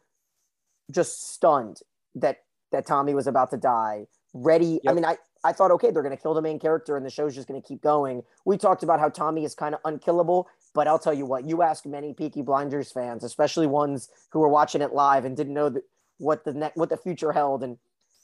just 0.91 1.33
stunned 1.33 1.79
that 2.13 2.37
that 2.71 2.85
Tommy 2.85 3.15
was 3.15 3.25
about 3.25 3.49
to 3.51 3.57
die. 3.57 4.05
Ready. 4.33 4.79
Yep. 4.83 4.91
I 4.91 4.93
mean, 4.93 5.05
I, 5.05 5.17
I 5.43 5.53
thought, 5.53 5.71
okay, 5.71 5.91
they're 5.91 6.03
gonna 6.03 6.17
kill 6.17 6.33
the 6.33 6.41
main 6.41 6.59
character 6.59 6.97
and 6.97 7.05
the 7.05 7.09
show's 7.09 7.35
just 7.35 7.47
gonna 7.47 7.61
keep 7.61 7.81
going. 7.81 8.23
We 8.45 8.57
talked 8.57 8.83
about 8.83 8.99
how 8.99 9.09
Tommy 9.09 9.45
is 9.45 9.55
kind 9.55 9.75
of 9.75 9.81
unkillable, 9.85 10.47
but 10.73 10.87
I'll 10.87 10.99
tell 10.99 11.13
you 11.13 11.25
what, 11.25 11.47
you 11.47 11.61
ask 11.61 11.85
many 11.85 12.13
Peaky 12.13 12.41
Blinders 12.41 12.91
fans, 12.91 13.23
especially 13.23 13.67
ones 13.67 14.09
who 14.31 14.39
were 14.39 14.49
watching 14.49 14.81
it 14.81 14.93
live 14.93 15.25
and 15.25 15.35
didn't 15.35 15.53
know 15.53 15.73
what 16.17 16.43
the 16.43 16.53
ne- 16.53 16.71
what 16.75 16.89
the 16.89 16.97
future 16.97 17.31
held. 17.31 17.63
And 17.63 17.77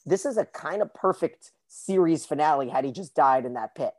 this 0.06 0.26
is 0.26 0.36
a 0.36 0.44
kind 0.44 0.82
of 0.82 0.92
perfect 0.94 1.52
series 1.68 2.26
finale 2.26 2.68
had 2.68 2.84
he 2.84 2.92
just 2.92 3.14
died 3.14 3.44
in 3.44 3.54
that 3.54 3.74
pit. 3.74 3.92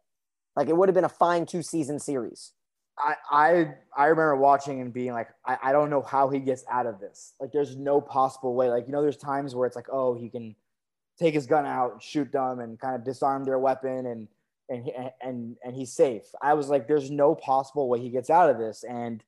Like 0.56 0.70
it 0.70 0.78
would 0.78 0.90
have 0.90 0.96
been 0.96 1.04
a 1.04 1.10
fine 1.10 1.46
two 1.46 1.62
season 1.62 2.00
series. 2.00 2.52
I, 2.98 3.16
I 3.30 3.74
I 3.98 4.06
remember 4.06 4.38
watching 4.38 4.80
and 4.80 4.94
being 4.94 5.12
like, 5.12 5.30
I, 5.46 5.58
I 5.64 5.72
don't 5.72 5.90
know 5.90 6.02
how 6.02 6.30
he 6.30 6.40
gets 6.40 6.64
out 6.72 6.86
of 6.86 7.00
this. 7.00 7.34
Like 7.40 7.52
there's 7.52 7.76
no 7.76 8.00
possible 8.00 8.56
way. 8.56 8.70
Like, 8.70 8.88
you 8.88 8.94
know, 8.94 9.02
there's 9.02 9.18
times 9.18 9.54
where 9.54 9.68
it's 9.68 9.76
like, 9.76 9.88
oh, 9.92 10.14
he 10.14 10.30
can 10.30 10.56
take 11.18 11.34
his 11.34 11.46
gun 11.46 11.66
out 11.66 11.94
and 11.94 12.02
shoot 12.02 12.32
them 12.32 12.60
and 12.60 12.80
kind 12.80 12.96
of 12.96 13.04
disarm 13.04 13.44
their 13.44 13.60
weapon 13.60 14.06
and 14.06 14.28
and 14.70 14.90
and 15.22 15.58
and 15.64 15.76
he's 15.76 15.94
safe. 15.94 16.24
I 16.42 16.54
was 16.54 16.70
like, 16.70 16.88
there's 16.88 17.12
no 17.12 17.36
possible 17.36 17.88
way 17.88 18.00
he 18.00 18.10
gets 18.10 18.30
out 18.30 18.50
of 18.50 18.58
this. 18.58 18.84
And 18.84 19.24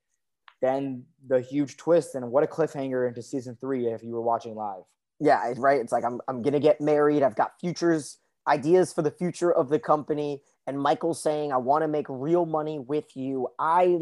then 0.62 1.04
the 1.28 1.41
huge 1.41 1.78
twist 1.78 2.15
and 2.15 2.32
what 2.32 2.43
a 2.43 2.47
cliffhanger 2.47 3.08
into 3.08 3.21
season 3.21 3.58
three 3.60 3.88
if 3.88 4.04
you 4.04 4.12
were 4.12 4.21
watching 4.21 4.56
live. 4.56 4.84
Yeah, 5.19 5.54
right. 5.58 5.80
It's 5.80 5.91
like 5.91 6.04
I'm 6.04 6.21
I'm 6.28 6.41
gonna 6.41 6.60
get 6.60 6.82
married. 6.82 7.23
I've 7.23 7.36
got 7.36 7.60
futures 7.60 8.17
ideas 8.47 8.93
for 8.93 9.02
the 9.02 9.12
future 9.12 9.52
of 9.52 9.69
the 9.69 9.80
company. 9.80 10.41
And 10.65 10.80
Michael 10.80 11.13
saying, 11.13 11.52
I 11.52 11.58
want 11.58 11.84
to 11.84 11.88
make 11.88 12.08
real 12.10 12.45
money 12.45 12.80
with 12.80 13.15
you. 13.15 13.47
I 13.60 14.00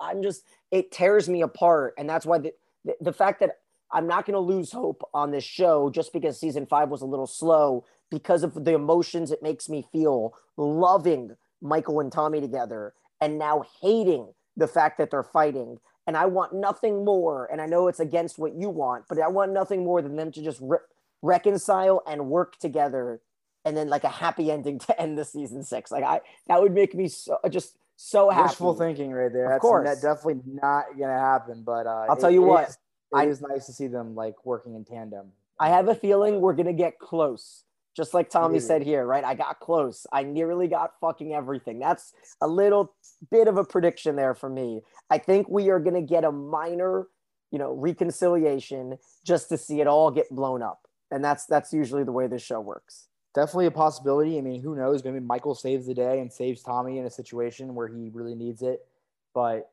I'm 0.00 0.22
just 0.22 0.44
it 0.70 0.90
tears 0.90 1.28
me 1.28 1.42
apart. 1.42 1.94
And 1.96 2.08
that's 2.08 2.26
why 2.26 2.38
the, 2.38 2.52
the, 2.84 2.94
the 3.00 3.12
fact 3.12 3.40
that 3.40 3.58
I'm 3.92 4.06
not 4.06 4.24
going 4.26 4.34
to 4.34 4.40
lose 4.40 4.72
hope 4.72 5.02
on 5.12 5.30
this 5.30 5.44
show 5.44 5.90
just 5.90 6.12
because 6.12 6.40
season 6.40 6.66
five 6.66 6.88
was 6.88 7.02
a 7.02 7.06
little 7.06 7.26
slow 7.26 7.84
because 8.10 8.42
of 8.42 8.64
the 8.64 8.74
emotions 8.74 9.30
it 9.30 9.42
makes 9.42 9.68
me 9.68 9.86
feel 9.92 10.34
loving 10.56 11.36
Michael 11.60 12.00
and 12.00 12.10
Tommy 12.10 12.40
together 12.40 12.94
and 13.20 13.38
now 13.38 13.64
hating 13.80 14.28
the 14.56 14.66
fact 14.66 14.98
that 14.98 15.10
they're 15.10 15.22
fighting 15.22 15.78
and 16.06 16.16
I 16.16 16.26
want 16.26 16.52
nothing 16.52 17.04
more. 17.04 17.48
And 17.50 17.60
I 17.60 17.66
know 17.66 17.88
it's 17.88 18.00
against 18.00 18.38
what 18.38 18.54
you 18.54 18.68
want, 18.68 19.04
but 19.08 19.18
I 19.20 19.28
want 19.28 19.52
nothing 19.52 19.84
more 19.84 20.02
than 20.02 20.16
them 20.16 20.32
to 20.32 20.42
just 20.42 20.58
re- 20.60 20.78
reconcile 21.22 22.02
and 22.06 22.28
work 22.28 22.58
together, 22.58 23.20
and 23.64 23.76
then 23.76 23.88
like 23.88 24.04
a 24.04 24.08
happy 24.08 24.50
ending 24.50 24.78
to 24.80 25.00
end 25.00 25.16
the 25.16 25.24
season 25.24 25.62
six. 25.62 25.90
Like 25.90 26.04
I, 26.04 26.20
that 26.48 26.60
would 26.60 26.72
make 26.72 26.94
me 26.94 27.08
so 27.08 27.38
just 27.48 27.76
so 27.96 28.30
happy. 28.30 28.48
Wishful 28.48 28.74
thinking, 28.74 29.12
right 29.12 29.32
there. 29.32 29.44
Of 29.44 29.50
That's 29.50 29.62
course, 29.62 29.88
that's 29.88 30.02
definitely 30.02 30.42
not 30.46 30.86
gonna 30.98 31.18
happen. 31.18 31.62
But 31.62 31.86
uh, 31.86 32.06
I'll 32.08 32.16
tell 32.16 32.30
you 32.30 32.42
what, 32.42 32.70
is, 32.70 32.78
I, 33.14 33.26
is 33.26 33.40
nice 33.40 33.66
to 33.66 33.72
see 33.72 33.86
them 33.86 34.14
like 34.14 34.44
working 34.44 34.74
in 34.74 34.84
tandem. 34.84 35.32
I 35.58 35.68
have 35.68 35.88
a 35.88 35.94
feeling 35.94 36.40
we're 36.40 36.54
gonna 36.54 36.72
get 36.72 36.98
close 36.98 37.64
just 37.94 38.14
like 38.14 38.30
Tommy 38.30 38.54
Maybe. 38.54 38.64
said 38.64 38.82
here, 38.82 39.04
right? 39.04 39.24
I 39.24 39.34
got 39.34 39.60
close. 39.60 40.06
I 40.12 40.22
nearly 40.22 40.66
got 40.66 40.92
fucking 41.00 41.34
everything. 41.34 41.78
That's 41.78 42.12
a 42.40 42.48
little 42.48 42.94
bit 43.30 43.48
of 43.48 43.58
a 43.58 43.64
prediction 43.64 44.16
there 44.16 44.34
for 44.34 44.48
me. 44.48 44.82
I 45.10 45.18
think 45.18 45.48
we 45.48 45.68
are 45.68 45.78
to 45.80 46.00
get 46.00 46.24
a 46.24 46.32
minor, 46.32 47.08
you 47.50 47.58
know, 47.58 47.72
reconciliation 47.72 48.98
just 49.24 49.48
to 49.50 49.58
see 49.58 49.80
it 49.80 49.86
all 49.86 50.10
get 50.10 50.30
blown 50.30 50.62
up. 50.62 50.88
And 51.10 51.22
that's 51.22 51.44
that's 51.44 51.72
usually 51.72 52.04
the 52.04 52.12
way 52.12 52.26
this 52.26 52.42
show 52.42 52.60
works. 52.60 53.08
Definitely 53.34 53.66
a 53.66 53.70
possibility. 53.70 54.38
I 54.38 54.40
mean, 54.40 54.62
who 54.62 54.74
knows? 54.74 55.04
Maybe 55.04 55.20
Michael 55.20 55.54
saves 55.54 55.86
the 55.86 55.94
day 55.94 56.20
and 56.20 56.32
saves 56.32 56.62
Tommy 56.62 56.98
in 56.98 57.04
a 57.04 57.10
situation 57.10 57.74
where 57.74 57.88
he 57.88 58.08
really 58.12 58.34
needs 58.34 58.62
it. 58.62 58.86
But 59.34 59.70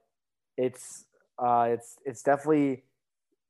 it's 0.58 1.06
uh, 1.38 1.70
it's 1.72 1.96
it's 2.06 2.22
definitely 2.22 2.84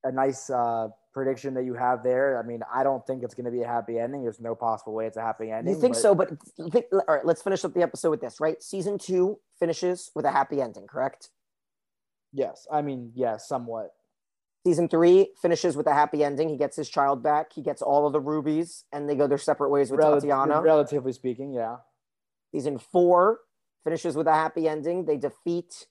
a 0.04 0.12
nice 0.12 0.50
uh, 0.50 0.88
prediction 1.14 1.54
that 1.56 1.66
you 1.66 1.74
have 1.74 2.04
there. 2.04 2.40
I 2.40 2.46
mean, 2.46 2.62
I 2.74 2.84
don't 2.84 3.06
think 3.06 3.24
it's 3.24 3.34
going 3.34 3.46
to 3.46 3.52
be 3.52 3.62
a 3.62 3.68
happy 3.68 4.00
ending. 4.00 4.24
There's 4.24 4.40
no 4.40 4.56
possible 4.56 4.94
way 4.94 5.06
it's 5.06 5.18
a 5.18 5.22
happy 5.22 5.52
ending. 5.52 5.74
You 5.74 5.80
think 5.80 5.94
but... 5.96 6.02
so? 6.02 6.16
But 6.16 6.30
think, 6.72 6.86
all 6.92 7.16
right, 7.16 7.26
let's 7.26 7.42
finish 7.42 7.66
up 7.66 7.74
the 7.74 7.82
episode 7.82 8.12
with 8.12 8.22
this, 8.22 8.40
right? 8.40 8.62
Season 8.62 8.98
two 8.98 9.40
finishes 9.60 10.12
with 10.16 10.26
a 10.26 10.32
happy 10.32 10.62
ending, 10.62 10.88
correct? 10.88 11.30
Yes. 12.32 12.68
I 12.72 12.82
mean, 12.82 13.12
yes, 13.16 13.26
yeah, 13.26 13.38
somewhat. 13.38 13.90
Season 14.66 14.90
three 14.90 15.30
finishes 15.42 15.78
with 15.78 15.88
a 15.88 15.94
happy 15.94 16.24
ending. 16.24 16.50
He 16.50 16.58
gets 16.58 16.76
his 16.76 16.90
child 16.90 17.24
back. 17.24 17.54
He 17.54 17.62
gets 17.62 17.82
all 17.82 18.06
of 18.06 18.14
the 18.14 18.20
rubies, 18.20 18.84
and 18.92 19.10
they 19.10 19.16
go 19.16 19.26
their 19.26 19.38
separate 19.38 19.70
ways 19.70 19.90
with 19.90 20.00
Rel- 20.00 20.16
Tatiana. 20.16 20.62
Relatively 20.62 21.14
speaking, 21.14 21.54
yeah. 21.54 21.78
Season 22.52 22.78
four 22.78 23.40
finishes 23.84 24.16
with 24.16 24.28
a 24.28 24.34
happy 24.34 24.68
ending. 24.68 25.06
They 25.06 25.18
defeat 25.18 25.88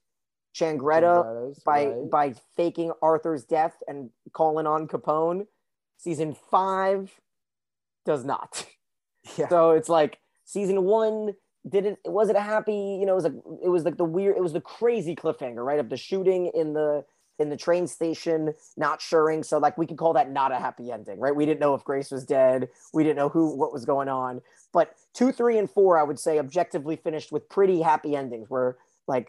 Changretta 0.59 1.62
by 1.64 1.87
right? 1.87 2.11
by 2.11 2.35
faking 2.57 2.92
Arthur's 3.03 3.44
death 3.44 3.77
and 3.87 4.11
calling 4.33 4.66
on 4.66 4.88
Capone. 4.88 5.47
Season 5.97 6.35
five 6.51 7.21
does 8.05 8.25
not. 8.25 8.66
Yeah. 9.37 9.49
So 9.49 9.73
it's 9.73 9.90
like 9.90 10.21
season 10.47 10.85
one 10.85 11.35
didn't 11.68 11.99
was 12.07 12.31
it 12.31 12.37
a 12.37 12.40
happy, 12.40 12.97
you 12.99 13.05
know, 13.05 13.12
it 13.12 13.16
was 13.16 13.25
like 13.25 13.35
it 13.62 13.68
was 13.68 13.85
like 13.85 13.97
the 13.99 14.05
weird 14.05 14.37
it 14.37 14.42
was 14.42 14.55
the 14.55 14.61
crazy 14.61 15.14
cliffhanger, 15.14 15.64
right? 15.64 15.79
Of 15.79 15.90
the 15.90 15.99
shooting 15.99 16.51
in 16.55 16.73
the 16.73 17.05
in 17.38 17.51
the 17.51 17.57
train 17.57 17.87
station, 17.87 18.55
not 18.77 19.01
suring. 19.01 19.44
So 19.44 19.59
like 19.59 19.79
we 19.79 19.87
could 19.87 19.99
call 19.99 20.12
that 20.14 20.31
not 20.31 20.53
a 20.53 20.57
happy 20.57 20.90
ending, 20.90 21.21
right? 21.21 21.35
We 21.35 21.47
didn't 21.47 21.61
know 21.61 21.75
if 21.75 21.85
Grace 21.85 22.11
was 22.11 22.25
dead. 22.25 22.68
We 22.92 23.05
didn't 23.05 23.16
know 23.16 23.29
who 23.29 23.55
what 23.55 23.73
was 23.73 23.85
going 23.85 24.09
on. 24.09 24.40
But 24.73 24.94
two, 25.14 25.33
three, 25.33 25.59
and 25.59 25.71
four, 25.71 25.99
I 25.99 26.03
would 26.03 26.18
say 26.18 26.38
objectively 26.38 26.97
finished 26.97 27.33
with 27.33 27.49
pretty 27.49 27.81
happy 27.81 28.16
endings 28.16 28.49
where 28.49 28.77
like 29.07 29.29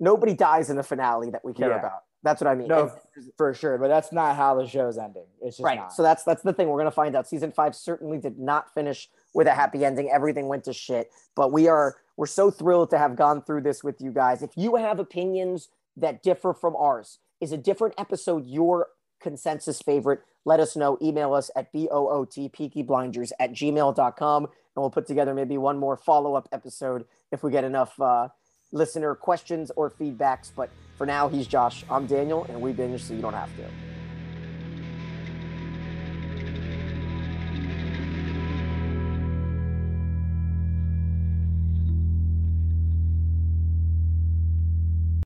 nobody 0.00 0.34
dies 0.34 0.70
in 0.70 0.76
the 0.76 0.82
finale 0.82 1.30
that 1.30 1.44
we 1.44 1.52
care 1.52 1.70
Yeah. 1.70 1.78
about. 1.78 2.02
That's 2.22 2.40
what 2.40 2.48
I 2.48 2.54
mean. 2.56 2.66
No, 2.68 2.90
And- 3.16 3.32
for 3.36 3.54
sure. 3.54 3.78
But 3.78 3.88
that's 3.88 4.10
not 4.10 4.34
how 4.36 4.54
the 4.56 4.66
show's 4.66 4.98
ending. 4.98 5.26
It's 5.40 5.58
just 5.58 5.64
right. 5.64 5.78
not. 5.78 5.92
So 5.92 6.02
that's 6.02 6.24
that's 6.24 6.42
the 6.42 6.52
thing. 6.52 6.68
We're 6.68 6.78
gonna 6.78 6.90
find 6.90 7.14
out. 7.14 7.28
Season 7.28 7.52
five 7.52 7.74
certainly 7.76 8.18
did 8.18 8.38
not 8.38 8.72
finish 8.74 9.08
with 9.34 9.46
a 9.46 9.52
happy 9.52 9.84
ending. 9.84 10.10
Everything 10.10 10.48
went 10.48 10.64
to 10.64 10.72
shit. 10.72 11.10
But 11.36 11.52
we 11.52 11.68
are 11.68 11.96
we're 12.16 12.26
so 12.26 12.50
thrilled 12.50 12.90
to 12.90 12.98
have 12.98 13.14
gone 13.14 13.42
through 13.42 13.60
this 13.60 13.84
with 13.84 14.00
you 14.00 14.10
guys. 14.10 14.42
If 14.42 14.56
you 14.56 14.76
have 14.76 14.98
opinions 14.98 15.68
that 15.96 16.22
differ 16.22 16.52
from 16.52 16.74
ours, 16.74 17.18
is 17.40 17.52
a 17.52 17.56
different 17.58 17.94
episode 17.98 18.46
your 18.46 18.88
consensus 19.20 19.80
favorite? 19.80 20.20
Let 20.44 20.58
us 20.60 20.76
know. 20.76 20.98
Email 21.02 21.34
us 21.34 21.50
at 21.56 21.72
boot 21.72 21.90
peakyblinders 21.90 23.32
at 23.38 23.52
gmail.com 23.52 24.44
and 24.44 24.50
we'll 24.76 24.90
put 24.90 25.06
together 25.06 25.34
maybe 25.34 25.58
one 25.58 25.78
more 25.78 25.96
follow-up 25.96 26.48
episode 26.52 27.04
if 27.32 27.42
we 27.42 27.50
get 27.50 27.64
enough 27.64 28.00
uh, 28.00 28.28
listener 28.72 29.14
questions 29.14 29.70
or 29.76 29.90
feedbacks. 29.90 30.50
But 30.54 30.70
for 30.96 31.06
now, 31.06 31.28
he's 31.28 31.46
Josh. 31.46 31.84
I'm 31.90 32.06
Daniel, 32.06 32.44
and 32.48 32.60
we've 32.60 32.76
binge 32.76 33.02
so 33.02 33.14
you 33.14 33.20
don't 33.20 33.34
have 33.34 33.54
to. 33.56 33.95